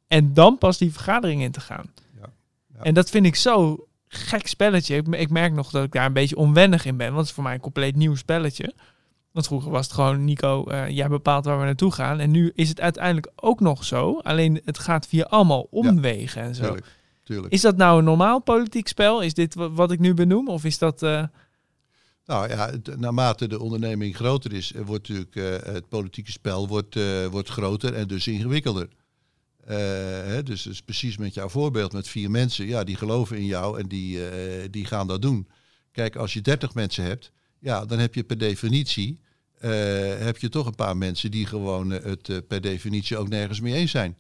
[0.07, 1.85] En dan pas die vergadering in te gaan.
[2.21, 2.29] Ja,
[2.73, 2.81] ja.
[2.81, 4.95] En dat vind ik zo gek spelletje.
[4.95, 7.33] Ik, ik, merk nog dat ik daar een beetje onwennig in ben, want het is
[7.33, 8.73] voor mij een compleet nieuw spelletje.
[9.31, 12.19] Want vroeger was het gewoon, Nico, uh, jij bepaalt waar we naartoe gaan.
[12.19, 14.19] En nu is het uiteindelijk ook nog zo.
[14.19, 16.63] Alleen het gaat via allemaal omwegen en zo.
[16.63, 16.85] Tuurlijk,
[17.23, 17.53] tuurlijk.
[17.53, 19.21] Is dat nou een normaal politiek spel?
[19.21, 20.47] Is dit wat ik nu benoem?
[20.47, 21.03] Of is dat...
[21.03, 21.23] Uh,
[22.25, 26.99] nou ja, naarmate de onderneming groter is, eh, wordt natuurlijk uh, het politieke spel wordt,
[27.31, 28.87] wordt groter en dus ingewikkelder.
[29.63, 33.45] Uh, hè, dus, dus precies met jouw voorbeeld met vier mensen, ja, die geloven in
[33.45, 34.19] jou en die,
[34.69, 35.47] die gaan dat doen.
[35.91, 39.19] Kijk, als je dertig mensen hebt, ja, dan heb je per definitie
[40.19, 43.91] heb je toch een paar mensen die gewoon het per definitie ook nergens mee eens
[43.91, 44.17] zijn.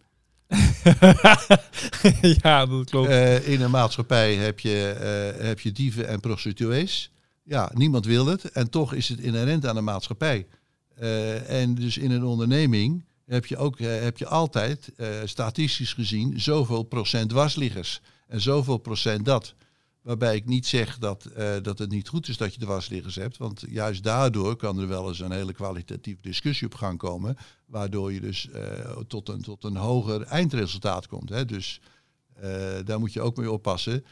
[2.41, 3.09] ja, dat klopt.
[3.43, 4.95] in een maatschappij heb je,
[5.39, 7.11] heb je dieven en prostituees.
[7.43, 8.51] Ja, niemand wil het.
[8.51, 10.47] En toch is het inherent aan de maatschappij.
[11.01, 15.93] Uh, en dus in een onderneming heb je, ook, uh, heb je altijd, uh, statistisch
[15.93, 18.01] gezien, zoveel procent dwarsliggers.
[18.27, 19.55] En zoveel procent dat.
[20.01, 21.29] Waarbij ik niet zeg dat,
[21.61, 23.37] dat het niet goed is dat je dwarsliggers hebt.
[23.37, 27.37] Want juist daardoor kan er wel eens een hele kwalitatieve discussie op gang komen.
[27.65, 28.49] Waardoor je dus
[29.07, 31.29] tot, een, tot een hoger eindresultaat komt.
[31.29, 31.45] Hè.
[31.45, 31.81] Dus
[32.85, 34.05] daar moet je ook mee oppassen.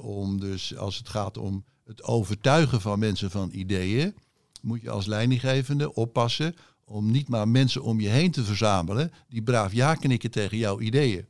[0.00, 4.14] om dus als het gaat om het overtuigen van mensen van ideeën,
[4.62, 9.42] moet je als leidinggevende oppassen om niet maar mensen om je heen te verzamelen die
[9.42, 11.26] braaf ja knikken tegen jouw ideeën.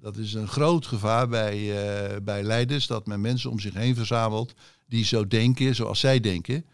[0.00, 3.94] Dat is een groot gevaar bij, uh, bij leiders, dat men mensen om zich heen
[3.94, 4.54] verzamelt
[4.86, 6.64] die zo denken zoals zij denken.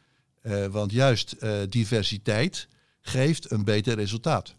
[0.42, 2.68] Uh, want juist uh, diversiteit
[3.00, 4.54] geeft een beter resultaat.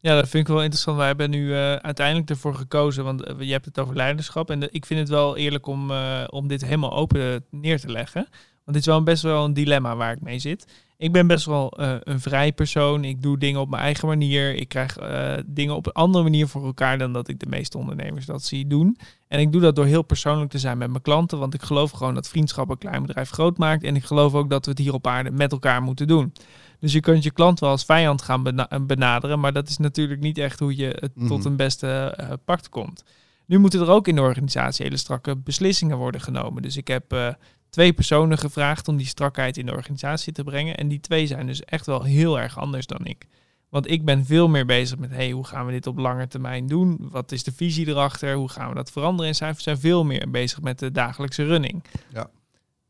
[0.00, 0.96] Ja, dat vind ik wel interessant.
[0.96, 4.50] Wij hebben nu uiteindelijk ervoor gekozen, want je hebt het over leiderschap.
[4.50, 5.92] En ik vind het wel eerlijk om,
[6.26, 8.26] om dit helemaal open neer te leggen.
[8.64, 10.66] Want dit is wel een best wel een dilemma waar ik mee zit.
[10.98, 13.04] Ik ben best wel eh, een vrij persoon.
[13.04, 14.54] Ik doe dingen op mijn eigen manier.
[14.54, 17.78] Ik krijg uh, dingen op een andere manier voor elkaar dan dat ik de meeste
[17.78, 18.98] ondernemers dat zie doen.
[19.28, 21.38] En ik doe dat door heel persoonlijk te zijn met mijn klanten.
[21.38, 23.82] Want ik geloof gewoon dat vriendschap een klein bedrijf groot maakt.
[23.82, 26.32] En ik geloof ook dat we het hier op aarde met elkaar moeten doen.
[26.80, 28.42] Dus je kunt je klant wel als vijand gaan
[28.86, 29.40] benaderen.
[29.40, 31.46] Maar dat is natuurlijk niet echt hoe je het tot mhm.
[31.46, 33.04] een beste uh, pact komt.
[33.46, 36.62] Nu moeten er ook in de organisatie hele strakke beslissingen worden genomen.
[36.62, 37.36] Dus ik heb
[37.76, 40.76] twee personen gevraagd om die strakheid in de organisatie te brengen.
[40.76, 43.26] En die twee zijn dus echt wel heel erg anders dan ik.
[43.68, 46.66] Want ik ben veel meer bezig met, hey, hoe gaan we dit op lange termijn
[46.66, 46.98] doen?
[47.00, 48.34] Wat is de visie erachter?
[48.34, 49.30] Hoe gaan we dat veranderen?
[49.30, 51.84] En zij zijn veel meer bezig met de dagelijkse running.
[52.12, 52.30] Ja.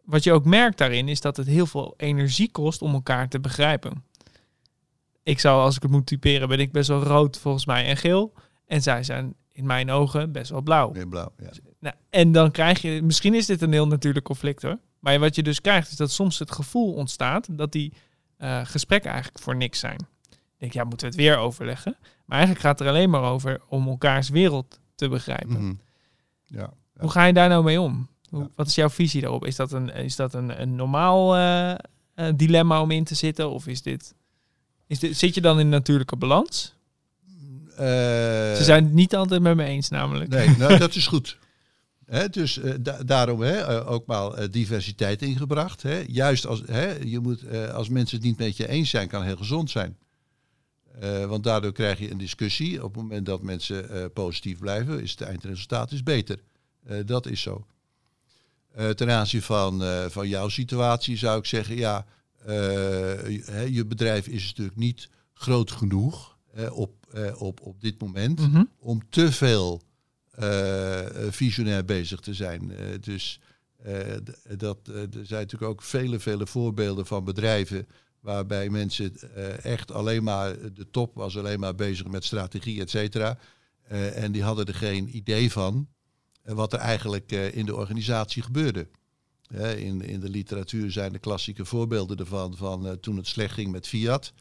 [0.05, 3.41] Wat je ook merkt daarin is dat het heel veel energie kost om elkaar te
[3.41, 4.05] begrijpen.
[5.23, 7.97] Ik zou, als ik het moet typeren, ben ik best wel rood volgens mij en
[7.97, 8.33] geel.
[8.67, 10.91] En zij zijn in mijn ogen best wel blauw.
[10.91, 11.51] Meer blauw, ja.
[11.87, 14.79] Nou, en dan krijg je, misschien is dit een heel natuurlijk conflict hoor.
[14.99, 17.93] Maar wat je dus krijgt is dat soms het gevoel ontstaat dat die
[18.39, 19.99] uh, gesprekken eigenlijk voor niks zijn.
[20.31, 21.97] Ik denk, ja, moeten we het weer overleggen?
[22.01, 25.65] Maar eigenlijk gaat het er alleen maar over om elkaars wereld te begrijpen.
[25.65, 25.75] Mhm.
[26.45, 28.09] ja, Hoe ga je daar nou mee om?
[28.31, 29.47] Hoe, Wat is jouw visie daarop?
[29.47, 31.75] Is dat een, is dat een, een normaal uh,
[32.37, 33.51] dilemma om in te zitten?
[33.51, 34.15] Of is dit,
[34.87, 36.75] is dit, zit je dan in natuurlijke balans?
[37.77, 40.31] Ze zijn het niet altijd met me eens namelijk.
[40.31, 41.39] Nee, nou, dat is goed.
[42.31, 45.85] Dus uh, daarom uh, ook maar uh, diversiteit ingebracht.
[46.07, 46.63] Juist als,
[47.05, 49.97] je moet, als mensen het niet met je eens zijn, kan heel gezond zijn.
[51.29, 52.85] want daardoor krijg je een discussie.
[52.85, 56.39] Op het moment dat mensen positief blijven, is het eindresultaat is beter.
[57.07, 57.67] dat is zo.
[58.95, 62.07] ten aanzien van, van jouw situatie zou ik zeggen, ja,
[63.69, 66.37] je bedrijf is natuurlijk niet groot genoeg
[66.71, 66.93] op,
[67.39, 68.65] op, op dit moment mhm.
[68.79, 69.83] om te veel
[71.31, 72.71] visionair bezig te zijn.
[72.71, 73.41] Uh, dus
[74.57, 77.87] dat, er zijn natuurlijk ook vele, vele voorbeelden van bedrijven
[78.21, 79.15] waarbij mensen
[79.63, 83.39] echt alleen maar, de top was alleen maar bezig met strategie, et cetera.
[84.15, 85.89] en die hadden er geen idee van
[86.43, 88.89] wat er eigenlijk in de organisatie gebeurde.
[89.77, 93.89] in, in de literatuur zijn de klassieke voorbeelden ervan, van toen het slecht ging met
[93.89, 94.33] Fiat.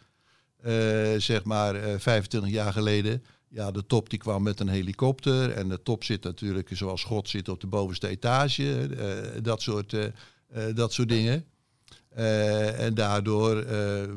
[1.17, 5.51] zeg maar 25 jaar geleden ja, de top die kwam met een helikopter.
[5.51, 8.89] En de top zit natuurlijk zoals God zit op de bovenste etage.
[8.89, 10.05] Uh, dat, soort, uh,
[10.73, 11.45] dat soort dingen.
[12.77, 13.65] en daardoor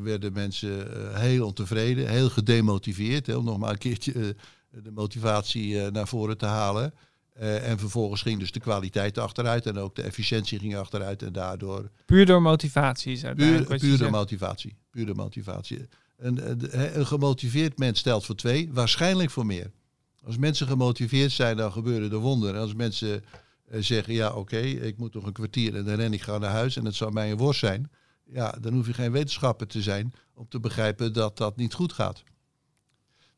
[0.03, 0.87] werden mensen
[1.21, 3.27] heel ontevreden, heel gedemotiveerd.
[3.27, 4.37] Hè, om nog maar een keertje
[4.71, 6.95] de motivatie naar voren te halen.
[7.39, 11.23] en vervolgens ging dus de kwaliteit achteruit en ook de efficiëntie ging achteruit.
[11.23, 11.91] En daardoor.
[12.05, 14.77] Puur door motivatie is Puur, puur door motivatie.
[14.91, 15.89] Puur door motivatie.
[16.19, 19.71] Een, een gemotiveerd mens stelt voor twee, waarschijnlijk voor meer.
[20.25, 22.61] Als mensen gemotiveerd zijn, dan gebeuren er wonderen.
[22.61, 23.25] Als mensen
[23.65, 26.51] eh, zeggen, ja oké, ik moet nog een kwartier en dan ren ik gewoon naar
[26.51, 27.91] huis en het zou mij een worst zijn.
[28.25, 31.93] Ja, dan hoef je geen wetenschapper te zijn om te begrijpen dat dat niet goed
[31.93, 32.23] gaat.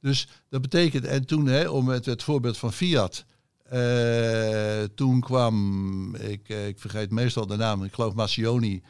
[0.00, 3.24] Dus dat betekent, en toen, hè, om met het voorbeeld van Fiat,
[3.72, 8.82] uh, toen kwam, ik, eh, ik vergeet meestal de naam, ik geloof Massioni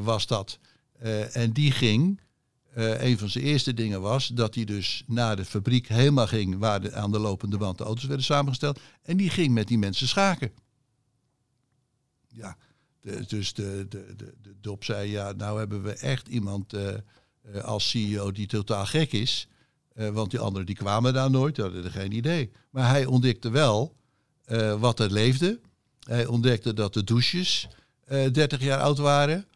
[0.00, 0.58] was dat.
[1.32, 2.20] en die ging
[2.76, 6.58] uh, een van zijn eerste dingen was dat hij dus naar de fabriek helemaal ging
[6.58, 8.80] waar de, aan de lopende band de auto's werden samengesteld.
[9.02, 10.52] En die ging met die mensen schaken.
[12.28, 12.56] Ja,
[13.26, 16.88] dus de, de, de, de dop zei, ja, nou hebben we echt iemand uh,
[17.62, 19.48] als CEO die totaal gek is.
[19.94, 22.50] want die anderen die kwamen daar nooit, hadden er geen idee.
[22.70, 23.96] Maar hij ontdekte wel
[24.78, 25.60] wat er leefde.
[26.00, 27.68] Hij ontdekte dat de douches
[28.06, 29.46] 30 jaar oud waren.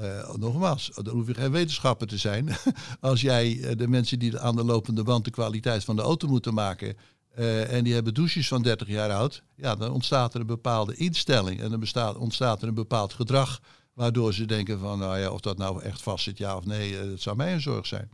[0.00, 2.48] Uh, nogmaals, dan hoef je geen wetenschapper te zijn.
[3.00, 6.28] Als jij uh, de mensen die aan de lopende band de kwaliteit van de auto
[6.28, 6.96] moeten maken.
[7.38, 9.42] Uh, en die hebben douches van 30 jaar oud.
[9.56, 11.60] Ja, dan ontstaat er een bepaalde instelling.
[11.60, 13.60] En dan bestaat, ontstaat er een bepaald gedrag.
[13.94, 17.08] Waardoor ze denken van, nou ja, of dat nou echt vast zit, ja of nee,
[17.10, 18.10] dat zou mij een zorg zijn.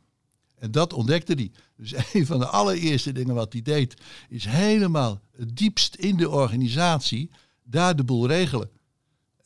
[0.59, 1.51] En dat ontdekte hij.
[1.77, 3.95] Dus een van de allereerste dingen wat hij deed,
[4.29, 7.31] is helemaal het diepst in de organisatie
[7.63, 8.71] daar de boel regelen.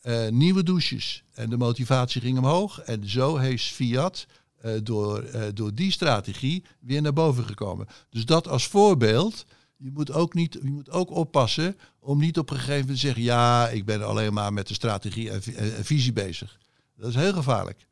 [0.09, 1.23] Uh, nieuwe douches.
[1.35, 2.81] En de motivatie ging omhoog.
[2.81, 4.27] En zo heeft Fiat
[4.65, 7.87] uh, door, uh, door die strategie weer naar boven gekomen.
[8.11, 9.45] Dus dat als voorbeeld.
[9.77, 13.07] Je moet, ook niet, je moet ook oppassen om niet op een gegeven moment te
[13.07, 13.23] zeggen...
[13.23, 16.59] ja, ik ben alleen maar met de strategie en, en visie bezig.
[16.97, 17.87] Dat is heel gevaarlijk.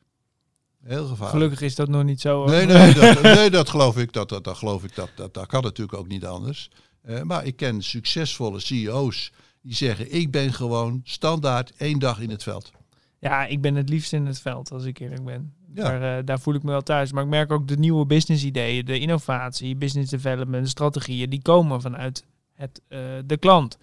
[0.82, 1.30] Heel gevaarlijk.
[1.30, 2.36] Gelukkig is dat nog niet zo.
[2.36, 2.50] Hoor.
[2.50, 4.12] Nee, nee, dat, nee, dat geloof ik.
[4.12, 4.94] Dat, dat, dat geloof ik.
[4.94, 6.70] Dat, dat, dat kan natuurlijk ook niet anders.
[7.08, 9.32] Uh, maar ik ken succesvolle CEO's
[9.66, 12.72] die zeggen: Ik ben gewoon standaard één dag in het veld.
[13.18, 15.52] Ja, ik ben het liefst in het veld, als ik eerlijk ben.
[15.66, 17.12] Daar, uh, daar voel ik me wel thuis.
[17.12, 21.80] Maar ik merk ook de nieuwe business ideeën, de innovatie, business development, strategieën, die komen
[21.80, 22.24] vanuit
[22.54, 23.78] het, uh, de klant.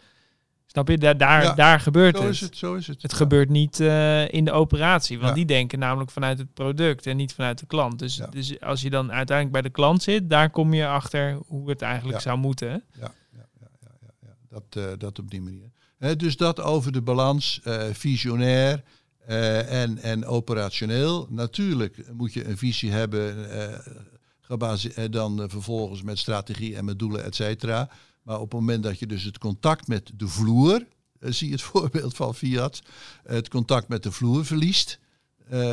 [0.65, 0.97] Snap je?
[0.97, 2.33] Daar, daar, Ja, daar gebeurt Zo het.
[2.33, 3.01] is het, zo is het.
[3.01, 3.17] Het Ja.
[3.17, 7.33] gebeurt niet eh, in de operatie, want die denken namelijk vanuit het product en niet
[7.33, 7.99] vanuit de klant.
[7.99, 11.69] Dus, dus als je dan uiteindelijk bij de klant zit, daar kom je achter hoe
[11.69, 12.69] het eigenlijk zou moeten.
[12.69, 13.67] Ja, ja, ja, ja,
[14.01, 14.27] ja, ja.
[14.53, 15.71] Dat, eh, dat op die manier.
[16.17, 18.83] Dus dat over de balans, eh, visionair
[19.25, 21.27] eh, en, en operationeel.
[21.29, 23.49] Natuurlijk moet je een visie hebben,
[24.41, 27.89] gebaseerd, dan vervolgens met strategie en met doelen, et cetera.
[28.23, 30.85] Maar op het moment dat je dus het contact met de vloer,
[31.19, 32.81] zie het voorbeeld van Fiat,
[33.23, 34.99] het contact met de vloer verliest.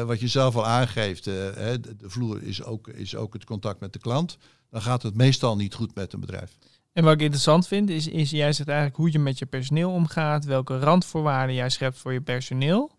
[0.06, 3.98] wat je zelf al aangeeft, de vloer is ook, is ook het contact met de
[3.98, 4.36] klant.
[4.70, 6.56] Dan gaat het meestal niet goed met een bedrijf.
[6.92, 9.90] En wat ik interessant vind, is, is jij zegt eigenlijk hoe je met je personeel
[9.90, 12.90] omgaat, welke randvoorwaarden jij schept voor je personeel.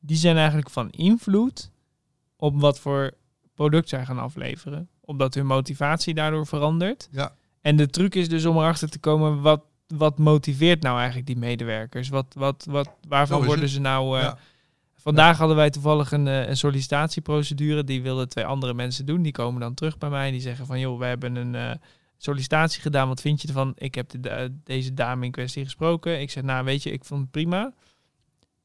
[0.00, 1.70] Die zijn eigenlijk van invloed
[2.36, 3.10] op wat voor
[3.54, 4.88] product zij gaan afleveren.
[5.00, 7.08] Omdat hun motivatie daardoor verandert.
[7.10, 7.34] Ja.
[7.60, 11.36] En de truc is dus om erachter te komen wat, wat motiveert nou eigenlijk die
[11.36, 12.08] medewerkers?
[12.08, 13.70] Wat, wat, wat, waarvan worden het.
[13.70, 14.16] ze nou...
[14.18, 14.38] eh, Ja.
[14.94, 17.84] Vandaag hadden wij toevallig een, eh, een sollicitatieprocedure.
[17.84, 19.22] Die wilden twee andere mensen doen.
[19.22, 20.30] Die komen dan terug bij mij.
[20.30, 21.70] Die zeggen van, joh, we hebben een eh,
[22.16, 23.08] sollicitatie gedaan.
[23.08, 23.72] Wat vind je ervan?
[23.76, 26.20] Ik heb de, da- deze dame in kwestie gesproken.
[26.20, 27.72] Ik zeg, nou, weet je, ik vond het prima.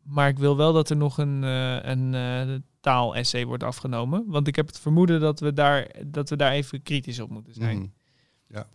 [0.02, 4.24] Maar ik wil wel dat er nog een, eh een eh taal-essay wordt afgenomen.
[4.28, 7.54] Want ik heb het vermoeden dat we daar, dat we daar even kritisch op moeten
[7.54, 7.78] zijn.
[7.78, 7.88] Mhm.
[8.48, 8.68] Ja.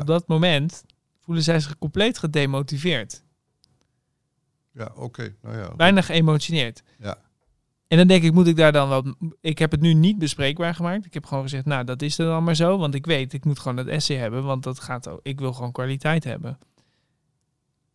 [0.00, 0.84] Op dat moment
[1.20, 3.22] voelen zij zich compleet gedemotiveerd.
[4.72, 5.34] Ja, oké.
[5.42, 5.74] Nou ja.
[5.74, 6.82] Bijna geëmotioneerd.
[6.98, 7.18] Ja.
[7.88, 9.14] En dan denk ik, moet ik daar dan wat...
[9.40, 11.06] Ik heb het nu niet bespreekbaar gemaakt.
[11.06, 12.78] Ik heb gewoon gezegd, nou, dat is er dan maar zo.
[12.78, 14.44] Want ik weet, ik moet gewoon het essay hebben.
[14.44, 15.20] Want dat gaat ook...
[15.22, 16.58] Ik wil gewoon kwaliteit hebben.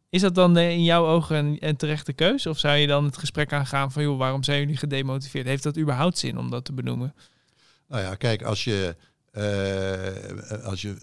[0.10, 2.50] Is dat dan eh, in jouw ogen een, terechte keuze?
[2.50, 5.46] Of zou je dan het gesprek aangaan van, joh, waarom zijn jullie gedemotiveerd?
[5.46, 7.16] Heeft dat überhaupt zin om dat te benoemen?
[7.88, 8.96] Nou ja, kijk, als je,
[9.32, 10.96] eh, als, je,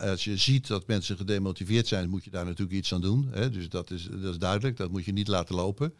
[0.00, 3.28] als je ziet dat mensen gedemotiveerd zijn, moet je daar natuurlijk iets aan doen.
[3.30, 3.50] Hè?
[3.50, 5.94] Dus dat is, dat is duidelijk, dat moet je niet laten lopen.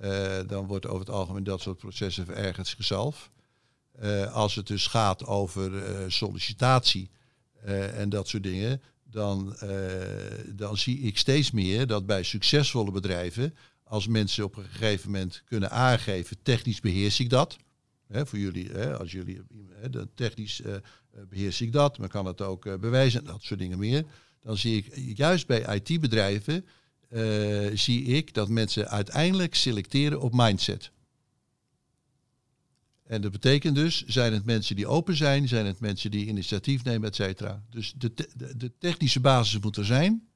[0.00, 3.30] Eh, dan wordt over het algemeen dat soort processen ergens gezalf.
[3.92, 7.10] Eh, als het dus gaat over eh, sollicitatie
[7.94, 9.56] en dat soort dingen, dan,
[10.46, 15.42] dan zie ik steeds meer dat bij succesvolle bedrijven, als mensen op een gegeven moment
[15.44, 17.56] kunnen aangeven, technisch beheers ik dat.
[18.08, 19.40] Hè, voor jullie, hè, als jullie
[19.80, 20.74] hè, technisch eh,
[21.28, 24.04] beheers ik dat, maar kan het ook bewijzen en dat soort dingen meer.
[24.40, 26.66] Dan zie ik juist bij IT-bedrijven
[27.74, 30.90] zie ik dat mensen uiteindelijk selecteren op mindset.
[33.12, 36.84] En dat betekent dus, zijn het mensen die open zijn, zijn het mensen die initiatief
[36.84, 37.62] nemen, et cetera.
[37.70, 40.28] Dus de, te- de, technische basis moet er zijn.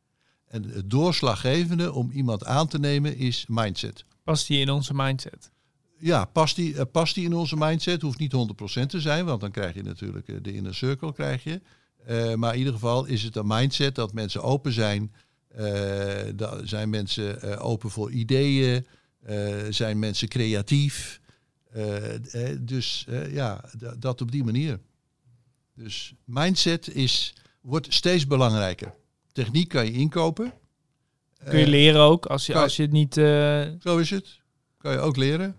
[0.46, 4.04] En het doorslaggevende om iemand aan te nemen is mindset.
[4.24, 5.50] Past die in onze mindset?
[5.98, 8.02] Ja, past die, eh, past die in onze mindset?
[8.02, 11.12] Hoeft niet 100% te zijn, want dan krijg je natuurlijk eh, de inner circle.
[11.12, 11.60] Krijg je.
[12.04, 15.12] Eh, maar in ieder geval is het een mindset dat mensen open zijn.
[15.48, 18.86] Eh, da- zijn mensen eh, open voor ideeën?
[19.22, 21.20] Eh, zijn mensen creatief?
[22.60, 24.80] Dus ja, da- dat op die manier.
[25.74, 28.94] Dus mindset is, wordt steeds belangrijker.
[29.32, 30.52] Techniek kan je inkopen.
[31.48, 33.14] Kun je leren ook, als je, kan- als je het niet...
[33.82, 34.38] zo is het.
[34.78, 35.56] Kan je ook leren.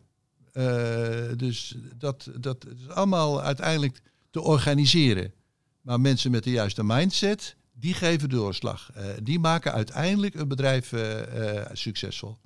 [0.52, 5.34] Eh, dus dat, dat is allemaal uiteindelijk te organiseren.
[5.82, 8.92] Maar mensen met de juiste mindset, die geven doorslag.
[8.94, 12.38] Eh, die maken uiteindelijk een bedrijf eh, eh, succesvol.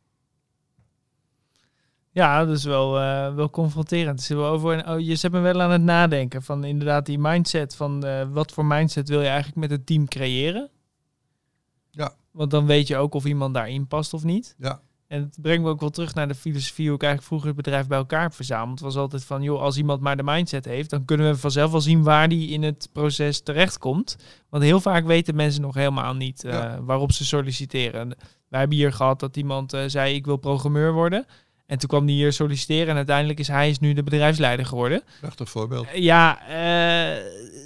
[2.13, 2.91] Ja, dat is wel,
[3.35, 4.27] wel confronterend.
[4.27, 8.05] Wel over, oh, je zet me wel aan het nadenken van inderdaad die mindset van
[8.31, 10.69] wat voor mindset wil je eigenlijk met het team creëren?
[11.91, 12.13] Ja.
[12.31, 14.55] Want dan weet je ook of iemand daarin past of niet.
[14.57, 14.81] Ja.
[15.11, 17.57] En het brengt me ook wel terug naar de filosofie hoe ik eigenlijk vroeger het
[17.63, 18.69] bedrijf bij elkaar heb verzameld.
[18.79, 21.71] Het was altijd van, joh, als iemand maar de mindset heeft, dan kunnen we vanzelf
[21.71, 24.15] wel zien waar die in het proces terechtkomt.
[24.49, 26.79] Want heel vaak weten mensen nog helemaal niet eh, Ja.
[26.81, 28.07] waarop ze solliciteren.
[28.49, 31.25] Wij hebben hier gehad dat iemand eh, zei, ik wil programmeur worden.
[31.65, 35.03] En toen kwam hij hier solliciteren en uiteindelijk is hij is nu de bedrijfsleider geworden.
[35.19, 35.87] Prachtig voorbeeld.
[35.87, 36.39] Eh, Ja,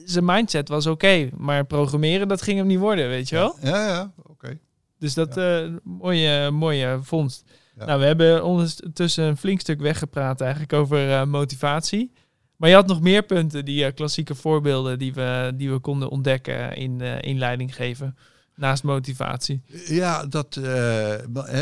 [0.06, 3.56] zijn mindset was oké, maar programmeren dat ging hem niet worden, weet je wel?
[3.62, 4.58] Ja, ja, oké.
[5.00, 7.44] Dus dat eh mooie, mooie vondst.
[7.78, 7.86] Ja.
[7.86, 12.12] Nou, we hebben ondertussen een flink stuk weggepraat eigenlijk over eh, motivatie.
[12.56, 16.10] Maar je had nog meer punten, die eh, klassieke voorbeelden die we, die we konden
[16.10, 18.18] ontdekken in inleiding geven.
[18.56, 19.62] Naast motivatie.
[19.86, 20.54] Ja, dat,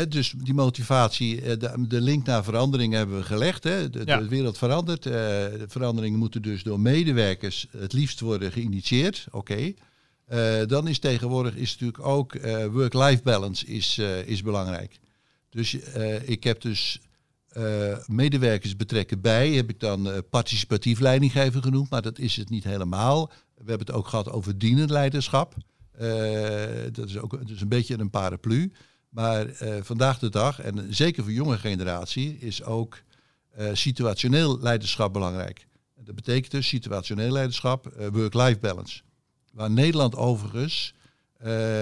[0.08, 3.64] dus die motivatie, de, de link naar verandering hebben we gelegd.
[3.64, 3.90] Hè.
[3.90, 4.18] De, Ja.
[4.18, 5.02] de wereld verandert.
[5.02, 9.26] de veranderingen moeten dus door medewerkers het liefst worden geïnitieerd.
[9.30, 9.72] Oké.
[10.24, 14.98] Eh, dan is tegenwoordig is natuurlijk ook eh, work-life balance is, eh, is belangrijk.
[15.50, 15.74] Dus
[16.24, 17.00] ik heb dus
[18.06, 23.26] medewerkers betrekken bij, heb ik dan participatief leidinggever genoemd, maar dat is het niet helemaal.
[23.54, 25.54] We hebben het ook gehad over dienend leiderschap.
[26.92, 28.72] Dat is ook is een beetje een paraplu.
[29.08, 29.46] Maar
[29.82, 33.02] vandaag de dag, en zeker voor jonge generatie, is ook
[33.72, 35.66] situationeel leiderschap belangrijk.
[36.04, 39.02] Dat betekent dus situationeel leiderschap, work-life balance.
[39.54, 40.94] Waar Nederland overigens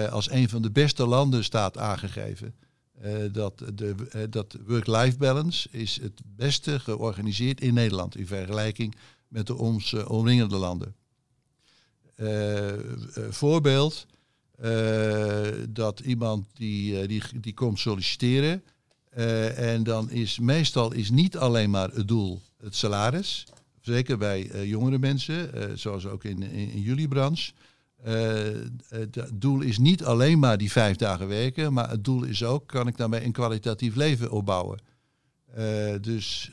[0.09, 2.55] als een van de beste landen staat aangegeven.
[3.03, 8.95] Uh, dat de dat work-life balance is het beste georganiseerd in Nederland in vergelijking
[9.27, 10.95] met de ons omringende landen.
[13.29, 14.05] voorbeeld,
[15.69, 18.63] dat iemand die, die, die komt solliciteren
[19.55, 23.45] en dan is meestal is niet alleen maar het doel het salaris,
[23.85, 27.51] zeker bij jongere mensen, zoals ook in, in, jullie branche.
[28.87, 32.67] het doel is niet alleen maar die vijf dagen werken, maar het doel is ook,
[32.67, 34.79] kan ik daarmee een kwalitatief leven opbouwen?
[36.01, 36.51] Dus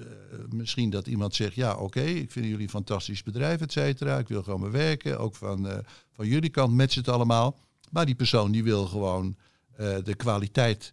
[0.48, 4.18] misschien dat iemand zegt, ja oké, ik vind jullie een fantastisch bedrijf, et cetera.
[4.18, 5.18] Ik wil gewoon maar werken.
[5.18, 7.58] Ook van, van jullie kant met het allemaal.
[7.90, 9.36] Maar die persoon die wil gewoon
[9.76, 10.92] de kwaliteit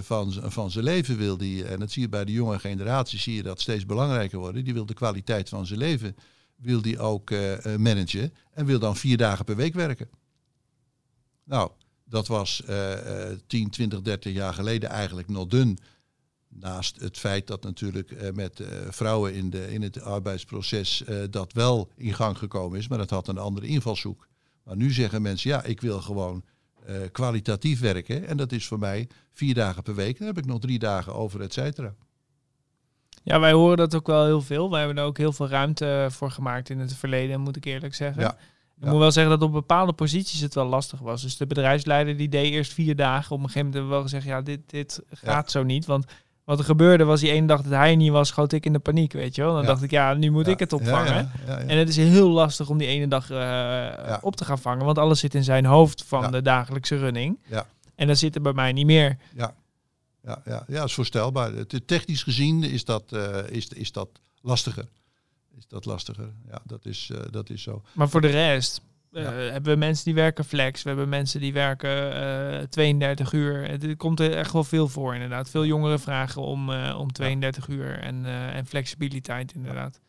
[0.00, 1.64] van, van zijn leven wil die.
[1.64, 4.64] En dat zie je bij de jonge generatie, zie je dat steeds belangrijker worden.
[4.64, 6.16] Die wil de kwaliteit van zijn leven
[6.56, 7.30] wil die ook
[7.76, 8.32] managen.
[8.52, 10.08] En wil dan vier dagen per week werken.
[11.44, 11.70] Nou,
[12.04, 12.62] dat was
[13.46, 15.78] 10, 20, 30 jaar geleden eigenlijk nog dun
[16.48, 21.22] Naast het feit dat natuurlijk uh, met uh, vrouwen in, de, in het arbeidsproces uh,
[21.30, 24.28] dat wel in gang gekomen is, maar dat had een andere invalshoek.
[24.64, 26.44] Maar nu zeggen mensen, ja, ik wil gewoon
[27.12, 28.26] kwalitatief werken.
[28.26, 30.18] En dat is voor mij vier dagen per week.
[30.18, 31.94] Dan heb ik nog drie dagen over, et cetera.
[33.22, 34.70] Ja, wij horen dat ook wel heel veel.
[34.70, 37.94] Wij hebben er ook heel veel ruimte voor gemaakt in het verleden, moet ik eerlijk
[37.94, 38.22] zeggen.
[38.22, 38.36] Ja.
[38.80, 41.22] Ik moet wel zeggen dat op bepaalde posities het wel lastig was.
[41.22, 43.36] Dus de bedrijfsleider die deed eerst vier dagen.
[43.36, 45.86] Op een gegeven moment hebben we wel gezegd, ja, dit, dit gaat zo niet.
[45.86, 46.06] Want
[46.48, 48.78] wat er gebeurde was die ene dag dat hij niet was, schoot ik in de
[48.78, 49.54] paniek, weet je wel.
[49.54, 51.30] Dan dacht ik, ja, nu moet ik het opvangen.
[51.46, 54.98] En het is heel lastig om die ene dag uh, op te gaan vangen, want
[54.98, 57.38] alles zit in zijn hoofd van de dagelijkse running.
[57.46, 57.66] Ja.
[57.94, 59.18] En dat zit er bij mij niet meer.
[59.34, 59.54] Ja,
[60.22, 60.64] ja, ja.
[60.68, 61.52] ja is voorstelbaar.
[61.86, 64.08] Technisch gezien is dat, uh, is, is dat
[64.40, 64.88] lastiger.
[65.58, 66.28] Is dat lastiger?
[66.50, 67.82] Ja, dat is, uh, dat is zo.
[67.92, 68.80] Maar voor de rest,
[69.18, 73.32] uh, hebben we mensen die werken flex, we hebben mensen die werken uh, eh, 32
[73.32, 73.68] uur.
[73.68, 75.50] Het komt er echt wel veel voor inderdaad.
[75.50, 80.00] Veel jongeren vragen om, uh, om 32 uur en, en flexibiliteit inderdaad.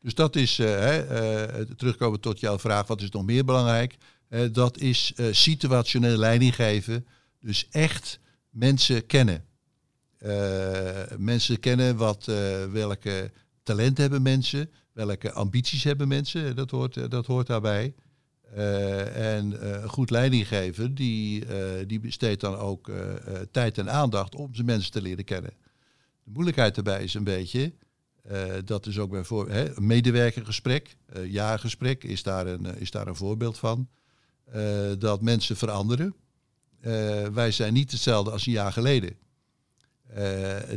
[0.00, 0.54] Dus dat is,
[1.76, 3.96] terugkomen tot jouw vraag, wat is nog meer belangrijk?
[4.52, 7.06] dat is situationeel leiding geven.
[7.40, 9.44] Dus echt mensen kennen.
[11.16, 12.24] mensen kennen wat,
[12.72, 13.30] welke
[13.62, 16.56] talenten hebben mensen, welke ambities hebben mensen.
[16.56, 17.94] Dat hoort, dat hoort daarbij.
[18.56, 21.50] Uh, en uh, goed leidinggever, die, uh,
[21.86, 22.90] die besteedt dan ook
[23.50, 25.52] tijd en aandacht om zijn mensen te leren kennen.
[26.24, 27.72] De moeilijkheid daarbij is een beetje,
[28.64, 33.88] dat is ook bijvoorbeeld een medewerkergesprek, jaargesprek is daar een, is daar een voorbeeld van.
[34.98, 36.14] dat mensen veranderen.
[37.32, 39.16] wij zijn niet hetzelfde als een jaar geleden.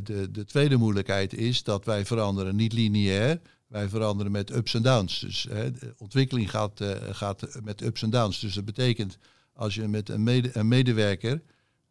[0.03, 3.39] de, de tweede moeilijkheid is dat wij veranderen niet lineair,
[3.71, 5.19] wij veranderen met ups en downs.
[5.19, 8.39] Dus hè, de ontwikkeling gaat, uh, gaat met ups en downs.
[8.39, 9.17] Dus dat betekent
[9.53, 11.41] als je met een, mede, een medewerker,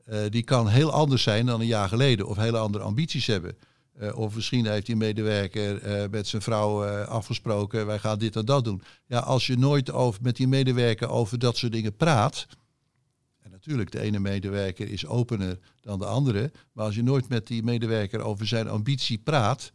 [0.08, 3.56] uh, die kan heel anders zijn dan een jaar geleden of hele andere ambities hebben.
[4.00, 8.64] Uh, of misschien heeft die medewerker met zijn vrouw afgesproken, wij gaan dit en dat
[8.64, 8.82] doen.
[9.06, 12.46] Ja, als je nooit over, met die medewerker over dat soort dingen praat,
[13.42, 17.46] en natuurlijk, de ene medewerker is opener dan de andere, maar als je nooit met
[17.46, 19.72] die medewerker over zijn ambitie praat,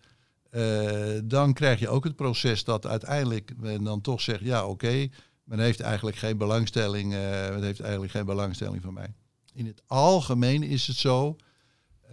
[1.24, 5.10] dan krijg je ook het proces dat uiteindelijk men dan toch zegt, ja oké,
[5.46, 9.14] men heeft eigenlijk geen belangstelling, uh, men heeft eigenlijk geen belangstelling van mij.
[9.54, 11.36] In het algemeen is het zo,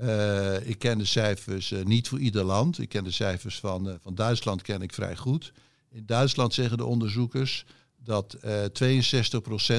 [0.03, 4.15] uh, ik ken de cijfers niet voor ieder land, ik ken de cijfers van, van
[4.15, 5.53] Duitsland ken ik vrij goed.
[5.91, 7.65] In Duitsland zeggen de onderzoekers
[7.97, 8.41] dat 62%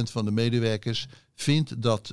[0.04, 2.08] van de medewerkers vindt dat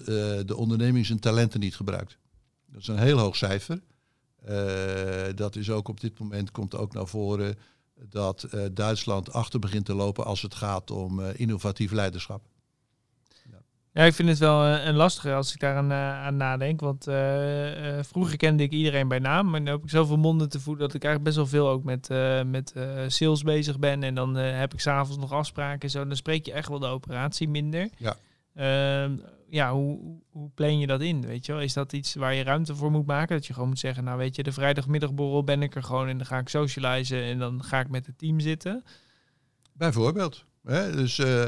[0.47, 2.19] de onderneming zijn talenten niet gebruikt.
[2.67, 3.81] Dat is een heel hoog cijfer.
[4.49, 7.59] Uh, dat is ook op dit moment komt ook naar voren
[8.09, 12.43] dat uh, Duitsland achter begint te lopen als het gaat om uh, innovatief leiderschap.
[13.93, 14.05] Ja.
[14.05, 16.81] ik vind het wel een lastige als ik daar aan, aan nadenk.
[16.81, 17.05] Want
[18.07, 20.95] vroeger kende ik iedereen bij naam, maar nu heb ik zoveel monden te voeden dat
[20.95, 22.09] ik eigenlijk best wel veel ook met,
[22.47, 22.73] met
[23.07, 24.03] sales bezig ben.
[24.03, 26.07] En dan heb ik s'avonds nog afspraken en zo.
[26.07, 27.89] Dan spreek je echt wel de operatie minder.
[27.97, 28.17] Ja.
[29.51, 31.27] Ja, hoe, hoe plan je dat in?
[31.27, 31.61] Weet je wel?
[31.61, 33.37] Is dat iets waar je ruimte voor moet maken?
[33.37, 36.17] Dat je gewoon moet zeggen, nou weet je, de vrijdagmiddagborrel ben ik er gewoon en
[36.17, 38.85] dan ga ik socializen en dan ga ik met het team zitten.
[39.73, 40.45] Bijvoorbeeld.
[40.65, 40.97] Hè?
[40.97, 41.45] Dus, uh,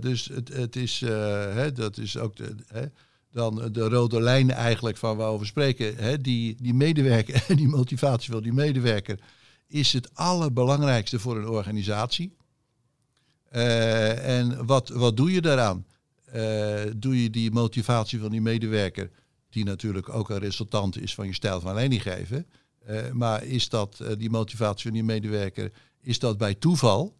[0.00, 1.10] dus het, het is, uh,
[1.54, 2.84] hè, dat is ook de, hè,
[3.30, 5.96] dan de rode lijn eigenlijk van waar we over spreken.
[5.96, 6.20] Hè?
[6.20, 9.20] Die, die medewerker en die motivatie van die medewerker
[9.66, 12.36] is het allerbelangrijkste voor een organisatie.
[13.50, 15.84] en wat, wat doe je daaraan?
[16.34, 19.10] Uh, doe je die motivatie van die medewerker
[19.50, 22.46] die natuurlijk ook een resultant is van je stijl van leiding geven.
[22.84, 27.16] Eh, maar is dat die motivatie van die medewerker, is dat bij toeval?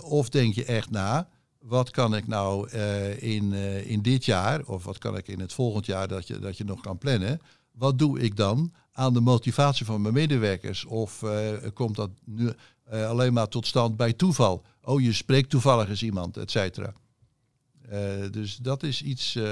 [0.00, 2.70] of denk je echt na, wat kan ik nou
[3.18, 3.52] in,
[3.84, 6.64] in dit jaar, of wat kan ik in het volgend jaar dat je, dat je
[6.64, 7.40] nog kan plannen?
[7.72, 10.84] Wat doe ik dan aan de motivatie van mijn medewerkers?
[10.84, 11.24] Of
[11.74, 12.52] komt dat nu
[12.90, 14.64] alleen maar tot stand bij toeval?
[14.82, 16.92] Oh, je spreekt toevallig eens iemand, et cetera.
[17.92, 17.98] Uh,
[18.30, 19.44] dus dat is iets uh,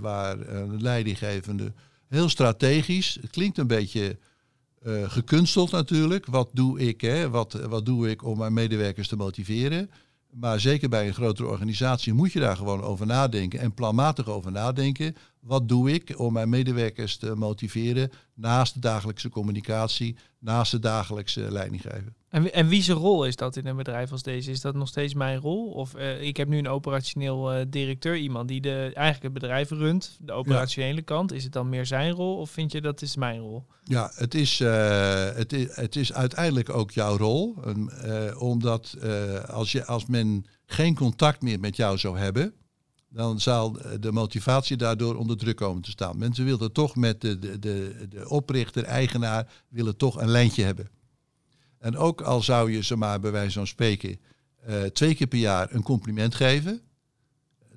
[0.00, 1.72] waar een leidinggevende
[2.10, 4.18] heel strategisch, het klinkt een beetje
[4.82, 6.26] uh, gekunsteld natuurlijk.
[6.26, 7.00] Wat doe ik?
[7.00, 7.30] Hè?
[7.30, 9.90] Wat, wat doe ik om mijn medewerkers te motiveren?
[10.30, 14.52] Maar zeker bij een grotere organisatie moet je daar gewoon over nadenken en planmatig over
[14.52, 15.16] nadenken.
[15.40, 21.52] Wat doe ik om mijn medewerkers te motiveren naast de dagelijkse communicatie, naast de dagelijkse
[21.52, 22.14] leidinggeven?
[22.28, 24.50] En, en wie zijn rol is dat in een bedrijf als deze?
[24.50, 25.70] Is dat nog steeds mijn rol?
[25.70, 29.70] Of uh, ik heb nu een operationeel uh, directeur, iemand die de, eigenlijk het bedrijf
[29.70, 31.32] runt, de operationele kant.
[31.32, 33.66] Is het dan meer zijn rol of vind je dat is mijn rol?
[33.84, 37.56] Ja, het is, uh, het is, het is uiteindelijk ook jouw rol.
[38.38, 38.96] omdat
[39.46, 42.54] als, je, als men geen contact meer met jou zou hebben,
[43.10, 46.18] dan zal de motivatie daardoor onder druk komen te staan.
[46.18, 50.90] Mensen willen toch met de, de, de, oprichter, eigenaar, willen toch een lijntje hebben.
[51.78, 54.20] En ook al zou je ze maar bij wijze van spreken
[54.68, 56.80] uh, twee keer per jaar een compliment geven.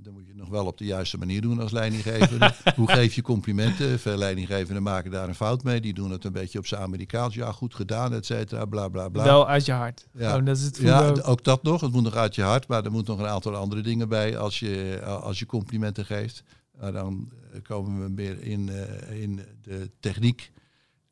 [0.04, 2.58] Dan moet je het nog wel op de juiste manier doen als leidinggever.
[2.76, 4.00] Hoe geef je complimenten?
[4.00, 5.82] Veel leidinggevenden maken daar een fout mee.
[5.82, 7.36] Die doen het een beetje op zijn Amerikaans.
[7.36, 9.24] Ja, goed gedaan, et cetera, bla bla bla.
[9.24, 10.08] Wel uit je hart.
[10.14, 11.44] Ja, oh, dat is het ja ook.
[11.44, 11.82] dat nog.
[11.82, 12.68] Het moet nog uit je hart.
[12.68, 16.44] Maar er moet nog een aantal andere dingen bij als je, als je complimenten geeft.
[16.80, 17.32] Dan
[17.62, 20.52] komen we meer in, uh, in de techniek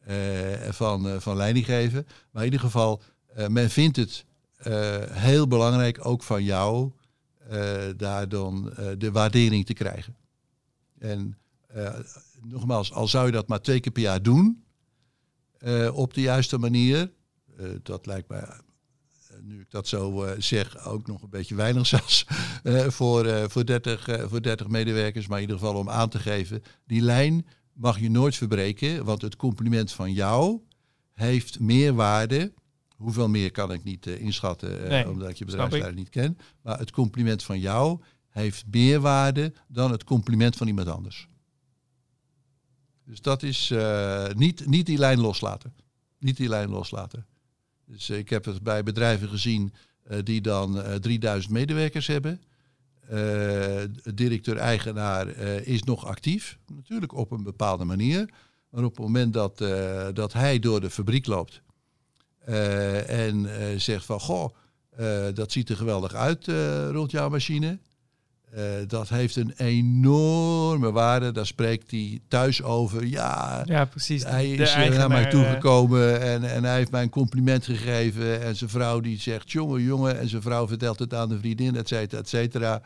[0.08, 0.16] uh,
[0.70, 2.08] van, van leiding geven.
[2.32, 3.02] Maar in ieder geval,
[3.48, 4.26] men vindt het
[5.12, 6.92] heel belangrijk, ook van jou,
[7.98, 10.16] daar dan de waardering te krijgen.
[11.00, 11.38] En
[12.42, 14.64] nogmaals, al zou je dat maar twee keer per jaar doen,
[15.94, 17.12] op de juiste manier,
[17.84, 18.46] dat lijkt mij
[19.44, 22.26] nu ik dat zo zeg, ook nog een beetje weinig zelfs
[22.98, 25.28] voor, voor, 30, voor 30 medewerkers.
[25.28, 29.22] Maar in ieder geval om aan te geven, die lijn mag je nooit verbreken, want
[29.22, 30.60] het compliment van jou
[31.14, 32.54] heeft meer waarde.
[33.02, 36.38] Hoeveel meer kan ik niet uh, inschatten, uh, omdat ik je bedrijfsleider niet ken.
[36.62, 41.28] Maar het compliment van jou heeft meer waarde dan het compliment van iemand anders.
[43.06, 45.74] Dus dat is uh, niet, niet die lijn loslaten.
[46.20, 47.26] Niet die lijn loslaten.
[47.86, 49.74] Dus ik heb het bij bedrijven gezien
[50.24, 52.42] die dan 3000 medewerkers hebben.
[53.12, 53.82] Uh,
[54.14, 58.30] directeur-eigenaar uh, is nog actief, natuurlijk op een bepaalde manier.
[58.70, 61.62] Maar op het moment dat, uh, dat hij door de fabriek loopt
[63.08, 64.50] en zegt van goh,
[65.34, 66.48] dat ziet er geweldig uit
[66.92, 67.80] rond jouw machine.
[68.88, 71.32] dat heeft een enorme waarde.
[71.32, 73.06] Daar spreekt hij thuis over.
[73.06, 74.24] Ja, ja precies.
[74.24, 78.42] Hij is naar mij toegekomen en, en hij heeft mij een compliment gegeven.
[78.42, 80.20] En zijn vrouw die zegt, jongen, jongen.
[80.20, 82.82] En zijn vrouw vertelt het aan de vriendin, et cetera, et cetera.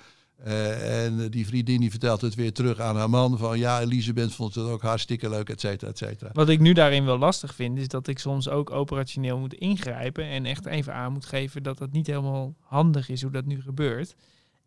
[0.47, 4.33] Uh, en die vriendin die vertelt het weer terug aan haar man van ja, Elisabeth
[4.33, 6.29] vond het ook hartstikke leuk, et cetera, et cetera.
[6.33, 10.25] Wat ik nu daarin wel lastig vind, is dat ik soms ook operationeel moet ingrijpen
[10.25, 13.61] en echt even aan moet geven dat dat niet helemaal handig is hoe dat nu
[13.61, 14.15] gebeurt.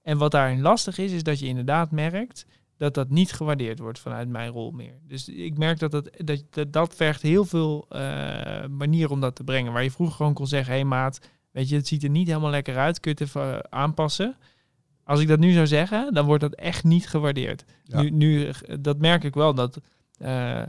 [0.03, 2.47] En wat daarin lastig is, is dat je inderdaad merkt
[2.77, 4.95] dat dat niet gewaardeerd wordt vanuit mijn rol meer.
[5.07, 6.11] Dus ik merk dat dat,
[6.51, 7.99] dat, dat, vergt heel veel uh,
[8.67, 9.73] manieren om dat te brengen.
[9.73, 12.27] Waar je vroeger gewoon kon zeggen, hé hey maat, weet je, het ziet er niet
[12.27, 14.37] helemaal lekker uit, kun je het even aanpassen.
[15.09, 17.65] Als ik dat nu zou zeggen, dan wordt dat echt niet gewaardeerd.
[17.87, 18.51] Nu, nu,
[18.81, 19.81] dat merk ik wel, dat
[20.19, 20.63] uh,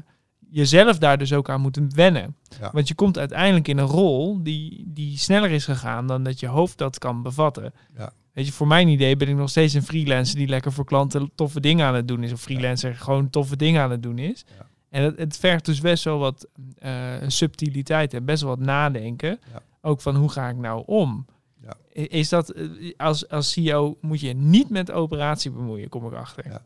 [0.50, 2.36] je zelf daar dus ook aan moet wennen.
[2.72, 6.48] Want je komt uiteindelijk in een rol die, die sneller is gegaan dan dat je
[6.48, 7.74] hoofd dat kan bevatten.
[7.98, 8.14] Ja.
[8.34, 11.32] Weet je, voor mijn idee ben ik nog steeds een freelancer die lekker voor klanten
[11.36, 12.32] toffe dingen aan het doen is.
[12.32, 14.46] Of freelancer gewoon toffe dingen aan het doen is.
[14.90, 16.48] En het, het, vergt dus best wel wat
[16.84, 16.92] uh,
[17.28, 19.40] subtiliteit en best wel wat nadenken.
[19.82, 21.26] Ook van hoe ga ik nou om?
[21.62, 21.78] Ja.
[22.08, 26.48] Is dat, eh, als, als CEO moet je niet met operatie bemoeien, kom ik achter.
[26.48, 26.62] Ja.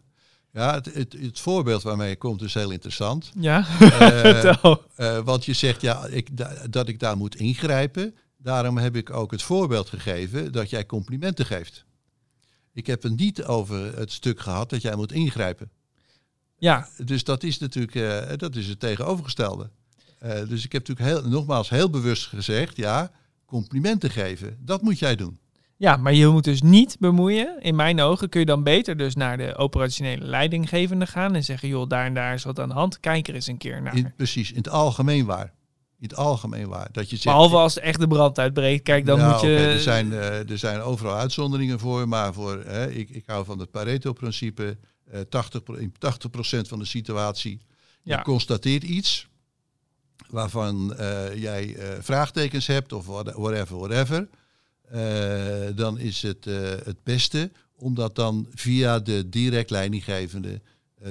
[0.52, 3.32] Ja, het, het, het, voorbeeld waarmee je komt is heel interessant.
[3.40, 4.54] Ja, uh,
[4.98, 6.30] uh, want je zegt ja, ik,
[6.72, 8.16] dat ik daar moet ingrijpen.
[8.38, 11.86] Daarom heb ik ook het voorbeeld gegeven dat jij complimenten geeft.
[12.74, 15.72] Ik heb het niet over het stuk gehad dat jij moet ingrijpen.
[16.58, 16.88] Ja.
[17.06, 19.70] Dus dat is natuurlijk dat is het tegenovergestelde.
[20.48, 23.12] dus ik heb natuurlijk heel, nogmaals heel bewust gezegd, ja,
[23.54, 24.58] complimenten geven.
[24.60, 25.38] Dat moet jij doen.
[25.78, 27.62] Ja, maar je moet dus niet bemoeien.
[27.62, 31.68] In mijn ogen kun je dan beter dus naar de operationele leidinggevende gaan en zeggen,
[31.68, 33.00] joh, daar en daar is wat aan de hand.
[33.00, 33.96] Kijk er eens een keer naar.
[33.96, 35.54] In, precies, in het algemeen waar.
[36.00, 36.88] In het algemeen waar.
[36.92, 38.84] Dat je zegt, Behalve als echt de brand uitbreekt.
[38.84, 39.56] Kijk, dan moet je...
[39.56, 42.08] er, zijn, uh, er zijn overal uitzonderingen voor.
[42.08, 44.78] Maar voor, ik, ik hou van het Pareto-principe.
[45.12, 47.60] eh 80, in 80% van de situatie.
[48.04, 48.18] Ja.
[48.18, 49.28] Je constateert iets
[50.30, 54.28] waarvan eh, jij eh, vraagtekens hebt of what- whatever, whatever.
[54.90, 56.46] Eh, dan is het
[56.84, 60.62] het beste om dat dan via de direct leidinggevende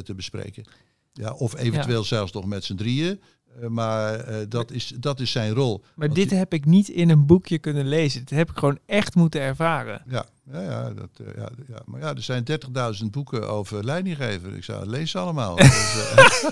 [0.05, 0.64] te bespreken.
[1.12, 3.20] Ja, of eventueel zelfs nog met z'n drieën.
[3.68, 5.78] Maar dat, is, dat is zijn rol.
[5.78, 8.20] Maar Want dit die- heb ik niet in een boekje kunnen lezen.
[8.20, 10.03] Dit heb ik gewoon echt moeten ervaren.
[10.09, 14.57] Ja, ja, ja, dat, eh, ja, ja, maar ja, er zijn 30.000 boeken over leidinggeven.
[14.57, 15.57] Ik zou lees ze allemaal.
[15.66, 16.50] Dus, eh,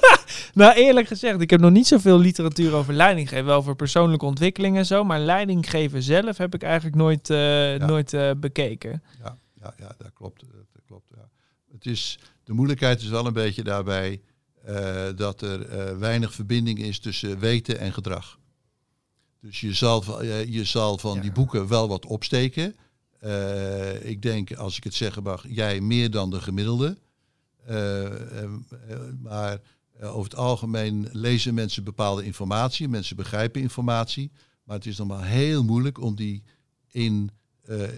[0.55, 3.45] Nou, eerlijk gezegd, ik heb nog niet zoveel literatuur over leidinggeven.
[3.45, 5.05] Wel over persoonlijke ontwikkeling en zo.
[5.05, 9.03] Maar leidinggeven zelf heb ik eigenlijk nooit, eh, nooit bekeken.
[9.23, 10.41] ja, ja, ja, dat klopt.
[10.41, 11.29] Dat klopt ja.
[11.73, 14.21] Het is, de moeilijkheid is wel een beetje daarbij
[15.17, 18.39] dat er weinig verbinding is tussen weten en gedrag.
[19.41, 22.77] Dus je zal, van- je zal van die boeken wel wat opsteken.
[23.21, 26.97] Eh, ik denk, als ik het zeggen mag, jij meer dan de gemiddelde.
[27.65, 28.51] Eh, eh,
[29.21, 29.61] maar
[30.01, 32.89] over het algemeen lezen mensen bepaalde informatie.
[32.89, 34.31] Mensen begrijpen informatie.
[34.65, 36.43] Maar het is nog maar heel moeilijk om die,
[36.91, 37.31] in,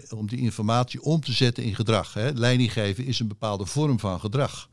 [0.09, 2.13] om die informatie om te zetten in gedrag.
[2.13, 2.31] Hè.
[2.31, 4.69] Leiding geven is een bepaalde vorm van gedrag.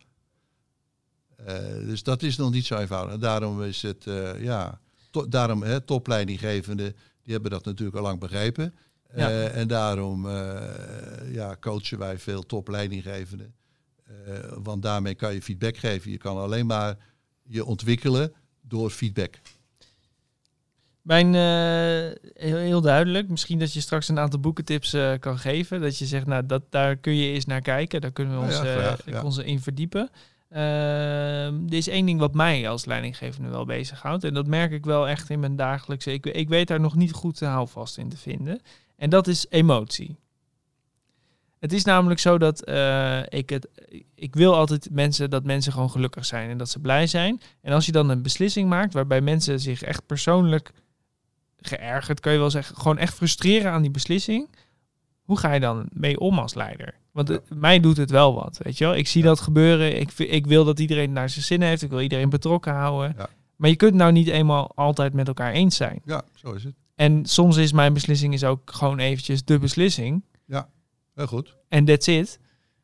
[1.84, 3.18] Dus dat is nog niet zo eenvoudig.
[3.18, 4.04] Daarom is het,
[4.38, 4.80] ja,
[5.28, 8.74] daarom hè, topleidinggevenden, die hebben dat natuurlijk al lang begrepen.
[9.14, 9.28] Ja.
[9.28, 13.54] Eh, en daarom eh, ja, coachen wij veel topleidinggevenden.
[14.06, 16.10] Eh, want daarmee kan je feedback geven.
[16.10, 16.96] Je kan alleen maar
[17.42, 19.40] je ontwikkelen door feedback.
[21.02, 21.34] Mijn,
[22.34, 23.28] heel, heel duidelijk.
[23.28, 25.80] Misschien dat je straks een aantal boekentips kan geven.
[25.80, 28.00] Dat je zegt, nou, dat, daar kun je eens naar kijken.
[28.00, 29.22] Daar kunnen we ons, ja, graag, ja.
[29.22, 30.10] ons in verdiepen.
[30.50, 34.24] Ehm, er is één ding wat mij als leidinggevende wel bezighoudt.
[34.24, 36.12] En dat merk ik wel echt in mijn dagelijkse...
[36.12, 38.60] Ik, ik weet daar nog niet goed de houvast in te vinden.
[38.96, 40.18] En dat is emotie.
[41.58, 43.68] Het is namelijk zo dat eh, ik het...
[44.14, 47.40] Ik wil altijd mensen, dat mensen gewoon gelukkig zijn en dat ze blij zijn.
[47.60, 50.70] En als je dan een beslissing maakt waarbij mensen zich echt persoonlijk
[51.60, 54.48] geërgerd, kan je wel zeggen, gewoon echt frustreren aan die beslissing.
[55.22, 56.99] Hoe ga je dan mee om als leider?
[57.12, 57.38] Want Ja.
[57.54, 58.94] mij doet het wel wat, weet je wel.
[58.96, 60.00] Ik zie dat gebeuren.
[60.00, 61.82] Ik, ik wil dat iedereen naar zijn zin heeft.
[61.82, 63.14] Ik wil iedereen betrokken houden.
[63.18, 63.28] Ja.
[63.56, 66.00] Maar je kunt nou niet eenmaal altijd met elkaar eens zijn.
[66.04, 66.74] Ja, zo is het.
[66.94, 70.22] En soms is mijn beslissing is ook gewoon eventjes de beslissing.
[71.14, 71.56] Heel goed.
[71.68, 72.38] En that's it.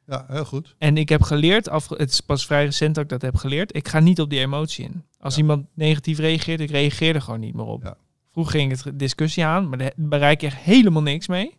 [0.07, 0.75] Ja, heel goed.
[0.79, 3.77] En ik heb geleerd, af, het is pas vrij recent dat ik dat heb geleerd.
[3.77, 5.03] Ik ga niet op die emotie in.
[5.21, 5.41] Als Ja.
[5.41, 7.83] iemand negatief reageert, ik reageer er gewoon niet meer op.
[7.83, 7.97] Ja.
[8.33, 11.57] Vroeger ging het discussie aan, maar daar bereik je echt helemaal niks mee.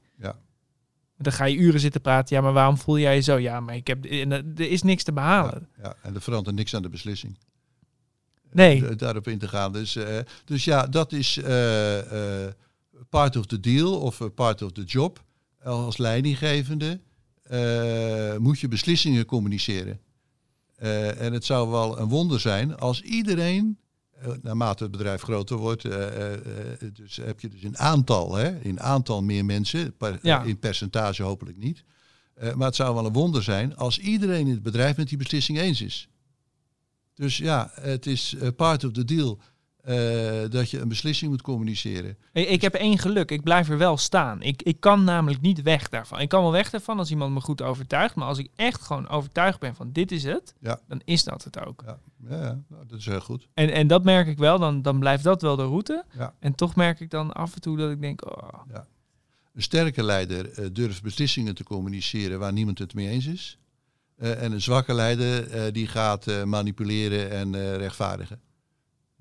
[1.17, 2.35] Dan ga je uren zitten praten.
[2.35, 3.37] Ja, maar waarom voel jij je zo?
[3.37, 5.67] Ja, maar ik heb, en er is niks te behalen.
[5.81, 7.37] Ja, en er verandert niks aan de beslissing.
[8.51, 8.81] Nee.
[8.81, 9.71] Da- daarop in te gaan.
[9.73, 12.53] Dus, eh, dus ja, dat is eh, eh,
[13.09, 15.23] part of the deal of eh, part of the job.
[15.63, 16.99] Als leidinggevende
[17.43, 19.99] eh, moet je beslissingen communiceren.
[20.75, 23.86] Eh, en het zou wel een wonder zijn als iedereen, eh,
[24.41, 28.59] naarmate het bedrijf groter wordt, eh, eh, eh, dus heb je dus in aantal, hè,
[28.59, 30.43] in aantal meer mensen, per- Ja.
[30.43, 31.83] in percentage hopelijk niet.
[32.33, 35.17] Eh, maar het zou wel een wonder zijn als iedereen in het bedrijf met die
[35.17, 36.07] beslissing eens is.
[37.13, 39.39] Dus ja, het is eh, part of the deal
[39.87, 42.17] eh, dat je een beslissing moet communiceren.
[42.33, 43.31] Ik, ik heb één geluk.
[43.31, 44.41] Ik blijf er wel staan.
[44.41, 46.19] Ik, ik kan namelijk niet weg daarvan.
[46.19, 48.15] Ik kan wel weg daarvan als iemand me goed overtuigt.
[48.15, 50.79] Maar als ik echt gewoon overtuigd ben van dit is het, Ja.
[50.87, 51.83] dan is dat het ook.
[51.85, 53.47] Ja, ja, ja, nou, dat is heel goed.
[53.53, 54.59] En, en dat merk ik wel.
[54.59, 56.03] Dan, dan blijft dat wel de route.
[56.17, 56.33] Ja.
[56.39, 58.61] En toch merk ik dan af en toe dat ik denk, oh,
[59.53, 63.57] Een sterke leider eh, durft beslissingen te communiceren waar niemand het mee eens is.
[64.17, 68.39] Eh, en een zwakke leider eh, die gaat eh, manipuleren en eh, rechtvaardigen.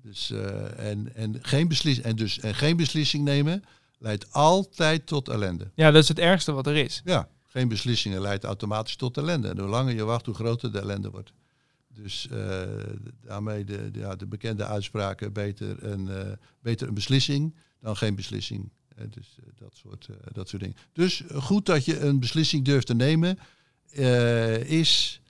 [0.07, 1.71] Dus, eh, en, en, geen
[2.03, 3.63] en, dus, en geen beslissing nemen
[3.97, 5.71] leidt altijd tot ellende.
[5.75, 7.01] ja, dat is het ergste wat er is.
[7.05, 9.47] Ja, geen beslissingen leidt automatisch tot ellende.
[9.47, 11.33] En hoe langer je wacht, hoe groter de ellende wordt.
[11.93, 12.61] Dus eh,
[13.21, 16.31] daarmee de, de, ja, de bekende uitspraken, beter een, eh,
[16.61, 18.71] beter een beslissing dan geen beslissing.
[19.09, 20.77] Dus dat, soort, dat soort dingen.
[20.93, 23.39] Dus goed dat je een beslissing durft te nemen,
[24.67, 25.21] is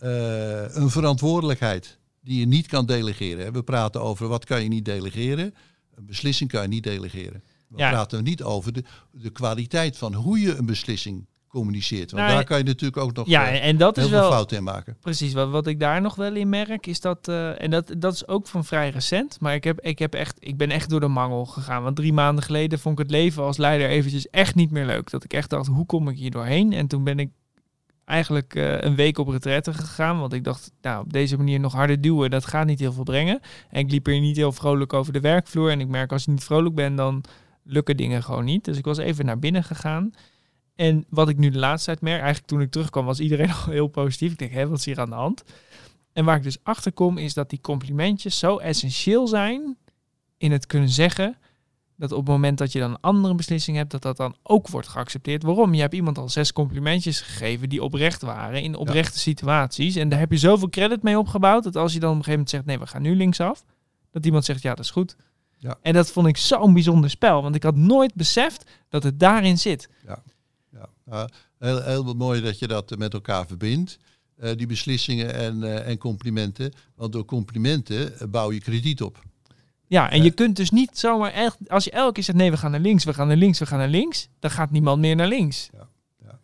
[0.00, 1.98] een verantwoordelijkheid
[2.28, 3.52] die je niet kan delegeren.
[3.52, 5.54] We praten over wat kan je niet delegeren.
[5.94, 7.42] Een beslissing kan je niet delegeren.
[7.68, 7.90] We Ja.
[7.90, 12.10] praten niet over de, de kwaliteit van hoe je een beslissing communiceert.
[12.10, 14.20] Want Nou, daar kan je natuurlijk ook nog Ja, eh, en dat heel is veel
[14.20, 14.96] wel fouten in maken.
[15.00, 16.86] precies wat, wat ik daar nog wel in merk.
[16.86, 19.40] Is dat, eh, en dat, dat is ook van vrij recent.
[19.40, 21.82] Maar ik, heb, ik, heb echt, ik ben echt door de mangel gegaan.
[21.82, 25.10] Want drie maanden geleden vond ik het leven als leider eventjes echt niet meer leuk.
[25.10, 26.72] Dat ik echt dacht, hoe kom ik hier doorheen?
[26.72, 27.30] En toen ben ik
[28.08, 30.20] eigenlijk eh, een week op retraite gegaan.
[30.20, 33.04] Want ik dacht, nou, op deze manier nog harder duwen, dat gaat niet heel veel
[33.04, 33.40] brengen.
[33.70, 35.70] En ik liep hier niet heel vrolijk over de werkvloer.
[35.70, 37.24] En ik merk, als je niet vrolijk bent, dan
[37.62, 38.64] lukken dingen gewoon niet.
[38.64, 40.10] Dus ik was even naar binnen gegaan.
[40.74, 43.72] En wat ik nu de laatste tijd merk, eigenlijk toen ik terugkwam, was iedereen al
[43.72, 44.32] heel positief.
[44.32, 45.44] Ik denk, hé, wat is hier aan de hand?
[46.12, 49.76] En waar ik dus achter kom, is dat die complimentjes zo essentieel zijn
[50.36, 51.36] in het kunnen zeggen
[51.98, 54.68] dat op het moment dat je dan een andere beslissing hebt, dat dat dan ook
[54.68, 55.42] wordt geaccepteerd.
[55.42, 55.74] Waarom?
[55.74, 59.96] Je hebt iemand al zes complimentjes gegeven die oprecht waren in oprechte situaties.
[59.96, 62.44] En daar heb je zoveel credit mee opgebouwd, dat als je dan op een gegeven
[62.44, 63.64] moment zegt, nee, we gaan nu linksaf,
[64.10, 65.16] dat iemand zegt, ja, dat is goed.
[65.56, 65.78] Ja.
[65.82, 69.58] En dat vond ik zo'n bijzonder spel, want ik had nooit beseft dat het daarin
[69.58, 69.88] zit.
[70.06, 70.22] Ja,
[70.72, 70.88] ja.
[71.04, 71.28] Nou,
[71.58, 73.98] heel, heel mooi dat je dat met elkaar verbindt.
[74.36, 76.72] eh, die beslissingen en, eh, en complimenten.
[76.94, 79.22] Want door complimenten eh, bouw je krediet op.
[79.88, 82.56] Ja, en je kunt dus niet zomaar echt, als je elke keer zegt, nee, we
[82.56, 85.16] gaan naar links, we gaan naar links, we gaan naar links, dan gaat niemand meer
[85.16, 85.68] naar links.
[85.72, 85.88] Ja,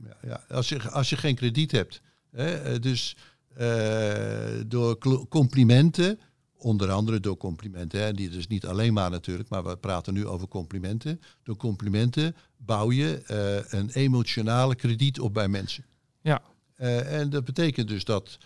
[0.05, 0.45] ja, ja.
[0.49, 2.01] Als, je, als je geen krediet hebt.
[2.31, 3.17] Hè, eh, dus
[3.55, 6.21] eh, door complimenten,
[6.57, 10.27] onder andere door complimenten, hè, die dus niet alleen maar natuurlijk, maar we praten nu
[10.27, 11.21] over complimenten.
[11.43, 15.85] Door complimenten bouw je eh, een emotionale krediet op bij mensen.
[16.21, 16.43] Ja.
[16.77, 18.39] En dat betekent dus dat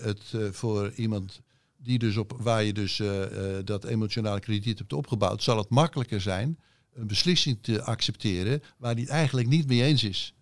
[0.00, 1.40] het voor iemand
[1.86, 3.22] die dus op, waar je dus eh,
[3.58, 6.58] eh, dat emotionale krediet hebt opgebouwd, zal het makkelijker zijn
[6.94, 10.34] een beslissing te accepteren waar het eigenlijk niet mee eens is.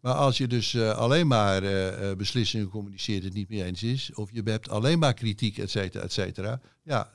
[0.00, 1.62] Maar als je dus eh, alleen maar
[2.16, 6.04] beslissingen communiceert het niet mee eens is, of je hebt alleen maar kritiek, et cetera,
[6.04, 7.10] et cetera, ja,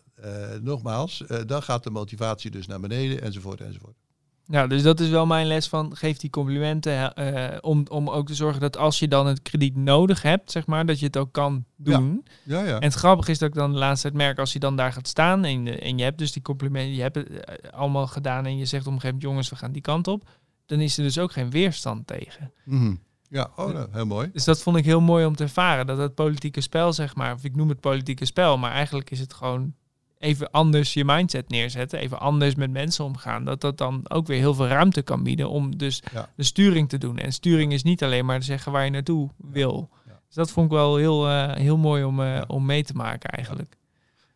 [0.62, 3.98] nogmaals, dan gaat de motivatie dus naar beneden, enzovoort, enzovoort.
[4.50, 8.28] Ja, dus dat is wel mijn les van geef die complimenten eh, om, om ook
[8.28, 11.18] te zorgen dat als je dan het krediet nodig hebt, zeg maar, dat je het
[11.18, 12.26] ook kan doen.
[12.44, 12.76] Ja, ja.
[12.76, 14.94] En het grappige is dat ik dan de laatste tijd merk als je dan daar
[14.94, 18.46] gaat staan en, en je hebt dus die complimenten, je hebt het eh, allemaal gedaan
[18.46, 20.30] en je zegt op een gegeven moment jongens, we gaan die kant op,
[20.66, 22.52] dan is er dus ook geen weerstand tegen.
[22.66, 22.96] Mhm.
[23.30, 24.30] Ja, oh, nou, heel mooi.
[24.34, 27.34] Dus dat vond ik heel mooi om te ervaren, dat het politieke spel, zeg maar,
[27.34, 29.74] of ik noem het politieke spel, maar eigenlijk is het gewoon
[30.20, 34.38] even anders je mindset neerzetten, even anders met mensen omgaan, dat dat dan ook weer
[34.38, 36.30] heel veel ruimte kan bieden om dus Ja.
[36.36, 37.18] de sturing te doen.
[37.18, 39.90] En sturing is niet alleen maar zeggen waar je naartoe wil.
[40.06, 40.20] Ja.
[40.26, 43.30] Dus dat vond ik wel heel, eh, heel mooi om, eh, om mee te maken
[43.30, 43.78] eigenlijk.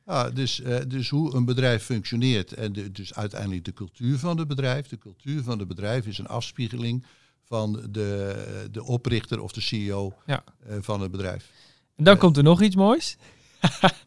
[0.06, 4.38] Ja, dus, eh, dus hoe een bedrijf functioneert en de, dus uiteindelijk de cultuur van
[4.38, 4.88] het bedrijf.
[4.88, 7.06] De cultuur van het bedrijf is een afspiegeling
[7.44, 10.44] van de, de oprichter of de CEO Ja.
[10.80, 11.52] van het bedrijf.
[11.96, 13.18] En dan komt er nog iets moois.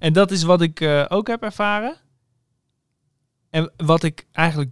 [0.00, 1.96] en dat is wat ik eh, ook heb ervaren.
[3.50, 4.70] En wat ik eigenlijk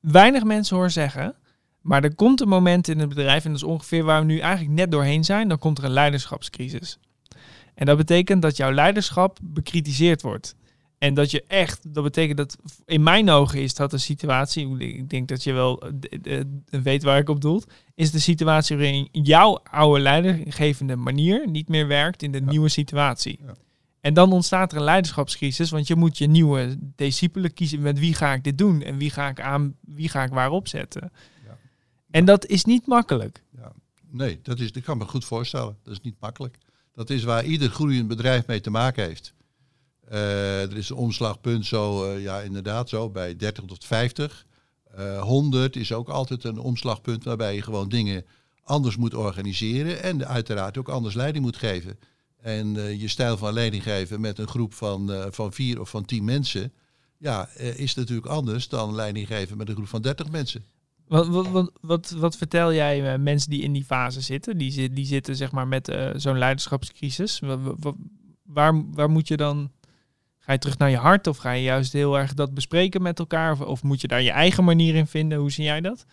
[0.00, 1.34] weinig mensen hoor zeggen.
[1.80, 4.38] Maar er komt een moment in het bedrijf, en dat is ongeveer waar we nu
[4.38, 6.98] eigenlijk net doorheen zijn, dan komt er een leiderschapscrisis.
[7.74, 10.54] En dat betekent dat jouw leiderschap bekritiseerd wordt.
[10.98, 15.10] En dat je echt, dat betekent dat in mijn ogen is dat een situatie, ik
[15.10, 15.80] denk dat je wel
[16.22, 16.40] eh,
[16.82, 17.62] weet waar ik op doel,
[17.94, 22.50] is de situatie waarin jouw oude leidinggevende manier niet meer werkt in de Ja.
[22.50, 23.38] nieuwe situatie.
[23.46, 23.54] Ja.
[24.02, 28.14] En dan ontstaat er een leiderschapscrisis, want je moet je nieuwe discipelen kiezen met wie
[28.14, 31.12] ga ik dit doen en wie ga ik aan, wie ga ik waarop zetten.
[31.44, 31.58] Ja.
[32.10, 33.42] En dat is niet makkelijk.
[34.12, 35.76] Nee, dat, is, dat kan me goed voorstellen.
[35.82, 36.58] Dat is niet makkelijk.
[36.94, 39.34] Dat is waar ieder groeiend bedrijf mee te maken heeft.
[40.08, 44.46] Eh, er is een omslagpunt zo, eh, ja inderdaad zo, bij 30 tot 50.
[44.94, 48.24] Eh 100 is ook altijd een omslagpunt waarbij je gewoon dingen
[48.62, 51.98] anders moet organiseren en uiteraard ook anders leiding moet geven.
[52.42, 55.90] En eh, je stijl van leiding geven met een groep van, eh, van vier of
[55.90, 56.72] van tien mensen,
[57.18, 60.64] ja, eh, is natuurlijk anders dan leiding geven met een groep van 30 mensen.
[61.08, 64.58] Wat, wat, wat, wat, vertel jij mensen die in die fase zitten?
[64.58, 67.40] Die, die zitten zeg maar met zo'n leiderschapscrisis.
[67.40, 67.94] Wa- wa- wa-
[68.42, 69.70] waar, waar moet je dan...
[70.38, 73.18] Ga je terug naar je hart of ga je juist heel erg dat bespreken met
[73.18, 73.66] elkaar?
[73.66, 75.38] Of moet je daar je eigen manier in vinden?
[75.38, 76.06] Hoe zie jij dat?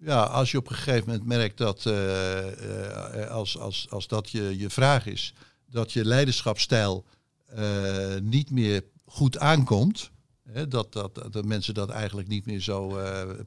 [0.00, 4.30] Ja, als je op een gegeven moment merkt dat, eh, eh, als, als, als dat
[4.30, 5.34] je, je vraag is,
[5.70, 7.04] dat je leiderschapsstijl
[7.46, 10.10] eh, niet meer goed aankomt,
[10.44, 12.98] hè, dat, dat, dat mensen dat eigenlijk niet meer zo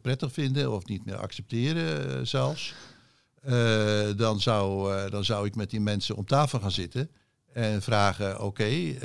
[0.02, 2.74] prettig vinden of niet meer accepteren zelfs,
[4.16, 7.10] dan, zou, dan zou ik met die mensen om tafel gaan zitten
[7.54, 8.95] en vragen, oké,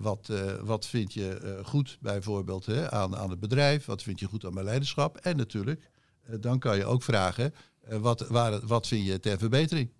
[0.00, 0.32] wat,
[0.62, 4.54] wat vind je goed bijvoorbeeld hè, aan, aan het bedrijf, wat vind je goed aan
[4.54, 5.16] mijn leiderschap?
[5.16, 5.92] En natuurlijk
[6.40, 9.90] dan kan je ook vragen, eh, wat, waar, wat vind je ter verbetering?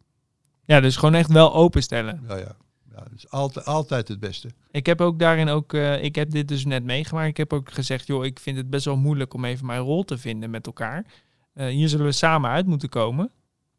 [0.64, 2.24] Ja, dus gewoon echt wel openstellen.
[2.28, 2.56] Ja, ja.
[2.92, 4.48] ja is altijd, altijd het beste.
[4.70, 7.28] Ik heb ook daarin ook, eh, ik heb dit dus net meegemaakt.
[7.28, 10.04] Ik heb ook gezegd, joh, ik vind het best wel moeilijk om even mijn rol
[10.04, 11.04] te vinden met elkaar.
[11.52, 13.30] Eh, hier zullen we samen uit moeten komen.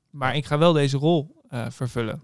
[0.10, 2.24] Maar ik ga wel deze rol eh, vervullen.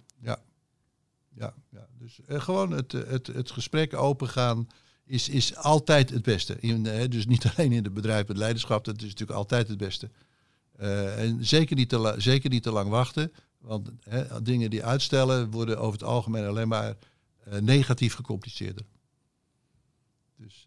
[1.35, 1.87] Ja, ja.
[2.01, 4.67] Dus eh, gewoon het, eh, het, het gesprek opengaan
[5.11, 6.57] is, is altijd het beste.
[6.59, 9.77] In, eh, dus niet alleen in het bedrijf, het leiderschap, dat is natuurlijk altijd het
[9.77, 10.09] beste.
[10.77, 13.89] Eh, en zeker niet, te zeker niet te lang wachten, want
[14.43, 16.95] dingen die uitstellen worden over het algemeen alleen maar
[17.43, 18.85] eh, negatief gecompliceerder.
[20.37, 20.65] Dus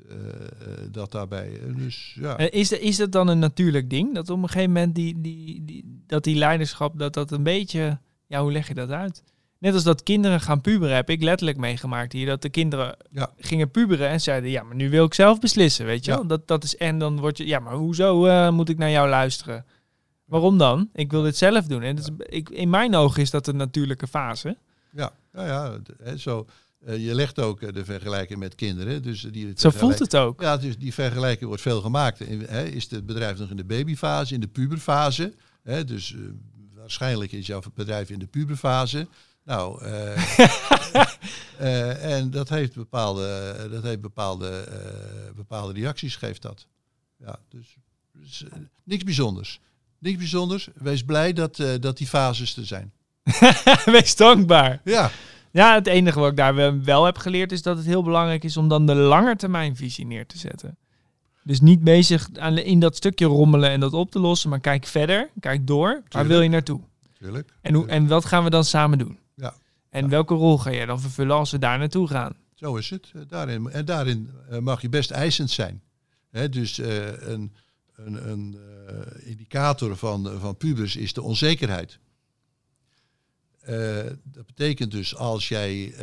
[0.90, 1.60] dat daarbij.
[1.76, 2.38] Dus ja.
[2.38, 4.14] Is, is dat dan een natuurlijk ding?
[4.14, 7.98] Dat op een gegeven moment die, die, die, dat die leiderschap, dat dat een beetje...
[8.26, 9.22] Ja, hoe leg je dat uit?
[9.64, 12.26] Net als dat kinderen gaan puberen, heb ik letterlijk meegemaakt hier.
[12.26, 13.30] Dat de kinderen Ja.
[13.38, 16.16] gingen puberen en zeiden, ja, maar nu wil ik zelf beslissen, weet je Ja.
[16.16, 16.26] wel?
[16.26, 19.08] Dat, dat is, en dan word je, ja, maar hoezo eh, moet ik naar jou
[19.08, 19.64] luisteren?
[20.24, 20.88] Waarom dan?
[20.92, 21.82] Ik wil dit zelf doen.
[21.82, 24.56] En dat is, ik, in mijn ogen is dat een natuurlijke fase.
[24.92, 26.46] Ja, ja, ja d- hè, zo.
[26.86, 29.02] eh, je legt ook eh, de vergelijking met kinderen.
[29.02, 30.40] Dus die Zo voelt het ook.
[30.40, 32.20] Ja, dus die vergelijking wordt veel gemaakt.
[32.20, 35.34] In- Hè, is het bedrijf nog in de babyfase, in de puberfase?
[35.62, 36.14] Hè, dus
[36.74, 39.06] waarschijnlijk is jouw bedrijf in de puberfase.
[39.44, 40.38] Nou, eh,
[41.58, 46.66] eh, en dat heeft bepaalde, dat heeft bepaalde, eh, bepaalde reacties, geeft dat.
[47.16, 47.76] Ja, dus,
[48.12, 49.60] dus, eh, niks bijzonders.
[49.98, 50.68] Niks bijzonders.
[50.74, 52.92] Wees blij dat, eh, dat die fases er zijn.
[53.84, 54.80] Wees dankbaar.
[54.84, 55.10] Ja,
[55.50, 58.56] Ja, het enige wat ik daar wel- heb geleerd is dat het heel belangrijk is
[58.56, 60.76] om dan de langetermijnvisie neer te zetten.
[61.42, 64.86] Dus niet bezig aan, in dat stukje rommelen en dat op te lossen, maar kijk
[64.86, 65.88] verder, kijk door.
[65.88, 66.30] Waar Tuurlijk.
[66.30, 66.80] wil je naartoe?
[67.12, 67.52] natuurlijk.
[67.60, 69.18] En, hoe, en wat gaan we dan samen doen?
[69.94, 72.36] En welke rol ga jij dan vervullen als we daar naartoe gaan?
[72.54, 73.10] Zo is het.
[73.14, 75.82] Eh, Daarin, en daarin eh, mag je best eisend zijn.
[76.50, 77.52] Dus eh, een,
[77.94, 78.56] een, een
[79.20, 81.98] indicator van, van pubers is de onzekerheid.
[84.22, 85.94] Dat betekent dus als jij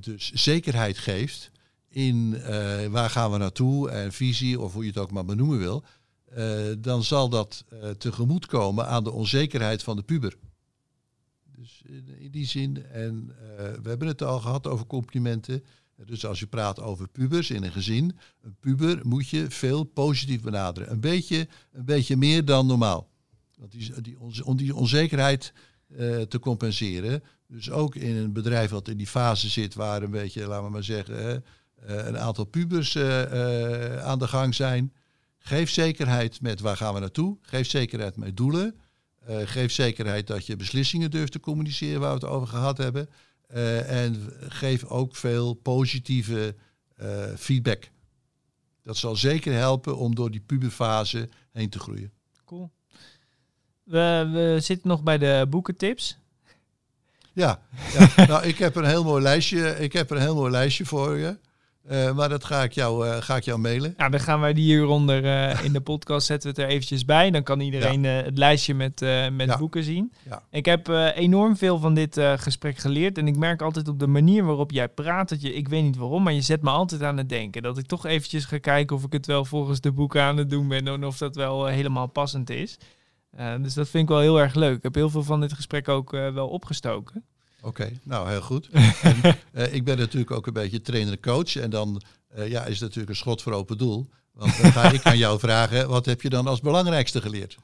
[0.00, 1.50] dus zekerheid geeft
[1.88, 2.42] in
[2.90, 5.84] waar gaan we naartoe en visie of hoe je het ook maar benoemen wil,
[6.78, 7.64] dan zal dat
[7.98, 10.36] tegemoet komen aan de onzekerheid van de puber.
[11.62, 11.82] Dus
[12.18, 15.64] in, die zin, en eh, we hebben het al gehad over complimenten.
[16.04, 20.40] Dus als je praat over pubers in een gezin, een puber moet je veel positief
[20.42, 20.90] benaderen.
[20.90, 23.08] Een beetje, een beetje meer dan normaal.
[23.58, 24.00] Want die,
[24.56, 25.52] die, onzekerheid
[25.88, 27.22] eh, te compenseren.
[27.46, 30.70] Dus ook in een bedrijf wat in die fase zit waar een beetje, laten we
[30.70, 31.44] maar zeggen,
[31.74, 32.96] eh, een aantal pubers
[33.98, 34.92] aan de gang zijn.
[35.38, 37.38] Geef zekerheid met waar gaan we naartoe.
[37.40, 38.76] Geef zekerheid met doelen.
[39.26, 43.08] Eh, geef zekerheid dat je beslissingen durft te communiceren waar we het over gehad hebben.
[43.46, 46.54] Eh, en geef ook veel positieve
[46.96, 47.90] eh, feedback.
[48.82, 52.12] Dat zal zeker helpen om door die puberfase heen te groeien.
[52.44, 52.70] Cool.
[53.82, 56.18] We, we zitten nog bij de boekentips.
[57.32, 57.62] Ja,
[57.92, 58.26] ja.
[58.26, 59.78] nou, ik heb een heel mooi lijstje.
[59.78, 61.36] Ik heb een heel mooi lijstje voor je.
[61.82, 63.94] Eh, maar dat ga ik jou, eh, ga ik jou mailen.
[63.96, 67.04] Ja, dan gaan wij die hieronder eh, in de podcast zetten we het er eventjes
[67.04, 67.30] bij.
[67.30, 69.00] Dan kan iedereen het lijstje met,
[69.32, 69.58] met Ja.
[69.58, 70.12] boeken zien.
[70.28, 70.42] Ja.
[70.50, 73.18] Ik heb enorm veel van dit gesprek geleerd.
[73.18, 75.96] En ik merk altijd op de manier waarop jij praat, dat je, ik weet niet
[75.96, 77.62] waarom, maar je zet me altijd aan het denken.
[77.62, 80.50] Dat ik toch eventjes ga kijken of ik het wel volgens de boeken aan het
[80.50, 82.78] doen ben en of dat wel helemaal passend is.
[83.60, 84.76] Dus dat vind ik wel heel erg leuk.
[84.76, 87.24] Ik heb heel veel van dit gesprek ook wel opgestoken.
[87.62, 88.68] Oké, nou heel goed.
[89.02, 91.56] en, eh, ik ben natuurlijk ook een beetje trainer-coach.
[91.56, 94.08] En dan eh, ja, is het natuurlijk een schot voor open doel.
[94.32, 97.58] Want dan ga ik aan jou vragen, wat heb je dan als belangrijkste geleerd?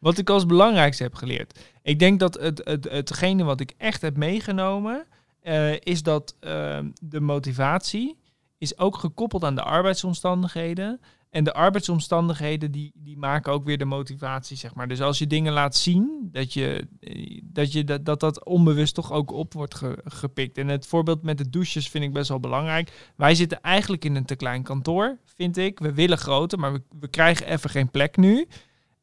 [0.00, 1.58] Wat ik als belangrijkste heb geleerd.
[1.82, 5.06] Ik denk dat het, het, hetgene wat ik echt heb meegenomen,
[5.40, 8.18] eh, is dat eh, de motivatie
[8.58, 11.00] is ook gekoppeld aan de arbeidsomstandigheden.
[11.36, 14.88] En de arbeidsomstandigheden die, die maken ook weer de motivatie, zeg maar.
[14.88, 18.94] Dus als je dingen laat zien, dat je, eh, dat, je dat, dat, dat onbewust
[18.94, 20.58] toch ook op wordt ge- gepikt.
[20.58, 23.12] En het voorbeeld met de douches vind ik best wel belangrijk.
[23.16, 25.78] Wij zitten eigenlijk in een te klein kantoor, vind ik.
[25.78, 28.46] We willen groter, maar we, we krijgen even geen plek nu.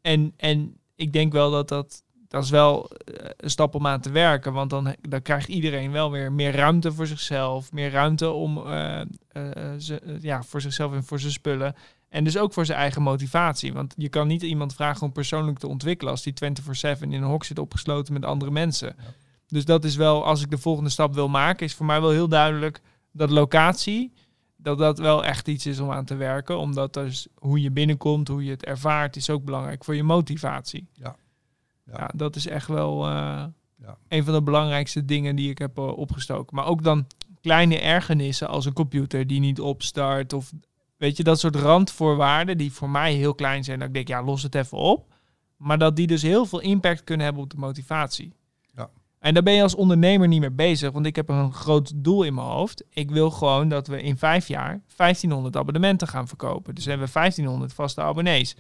[0.02, 4.02] En, en ik denk wel dat dat, dat is wel eh, een stap om aan
[4.02, 4.54] te werken.
[4.54, 7.72] Want dan, dan krijgt iedereen wel weer meer ruimte voor zichzelf.
[7.72, 9.02] Meer ruimte om, eh,
[9.78, 11.76] ze, ja, voor zichzelf en voor zijn spullen.
[12.14, 13.74] En dus ook voor zijn eigen motivatie.
[13.74, 16.34] Want je kan niet iemand vragen om persoonlijk te ontwikkelen als die
[16.98, 18.96] 24-7 in een hok zit opgesloten met andere mensen.
[18.98, 19.04] Ja.
[19.48, 22.10] Dus dat is wel, als ik de volgende stap wil maken, is voor mij wel
[22.10, 24.14] heel duidelijk dat locatie,
[24.56, 26.58] dat dat wel echt iets is om aan te werken.
[26.58, 30.88] Omdat dus hoe je binnenkomt, hoe je het ervaart, is ook belangrijk voor je motivatie.
[30.94, 31.16] Ja.
[31.86, 32.10] Ja, Ja.
[32.16, 33.12] dat is echt wel eh,
[33.78, 33.98] Ja.
[34.08, 36.56] een van de belangrijkste dingen die ik heb eh, opgestoken.
[36.56, 37.08] Maar ook dan
[37.42, 40.34] kleine ergernissen als een computer die niet opstart.
[40.34, 40.52] Of
[41.04, 43.80] weet je, dat soort randvoorwaarden die voor mij heel klein zijn.
[43.80, 45.14] Dat ik denk, ja, los het even op.
[45.58, 48.34] Maar dat die dus heel veel impact kunnen hebben op de motivatie.
[48.76, 48.90] Ja.
[49.20, 52.24] En daar ben je als ondernemer niet mee bezig, want ik heb een groot doel
[52.24, 52.84] in mijn hoofd.
[52.90, 56.76] Ik wil gewoon dat we in vijf jaar 1500 abonnementen gaan verkopen.
[56.76, 58.56] Dus hebben we 1500 vaste abonnees.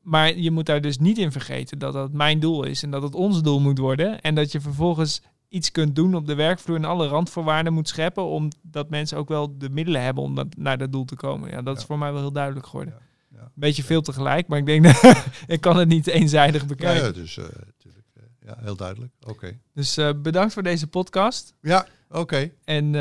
[0.00, 3.02] Maar je moet daar dus niet in vergeten dat dat mijn doel is en dat
[3.02, 4.20] het ons doel moet worden.
[4.20, 5.22] En dat je vervolgens
[5.52, 9.58] iets kunt doen op de werkvloer en alle randvoorwaarden moet scheppen, omdat mensen ook wel
[9.58, 11.50] de middelen hebben om dat, naar dat doel te komen.
[11.50, 12.94] Ja, dat is voor mij wel heel duidelijk geworden.
[13.28, 13.40] Ja.
[13.40, 17.04] Een beetje veel tegelijk, maar ik denk dat ik kan het niet eenzijdig bekijken.
[17.06, 18.06] ja, dus eh, natuurlijk.
[18.14, 19.12] eh, ja, heel duidelijk.
[19.26, 19.58] Oké.
[19.74, 22.50] Dus eh, bedankt voor deze podcast Ja, oké.
[22.64, 22.92] en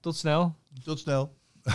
[0.00, 0.54] tot snel.
[0.84, 1.34] Tot snel.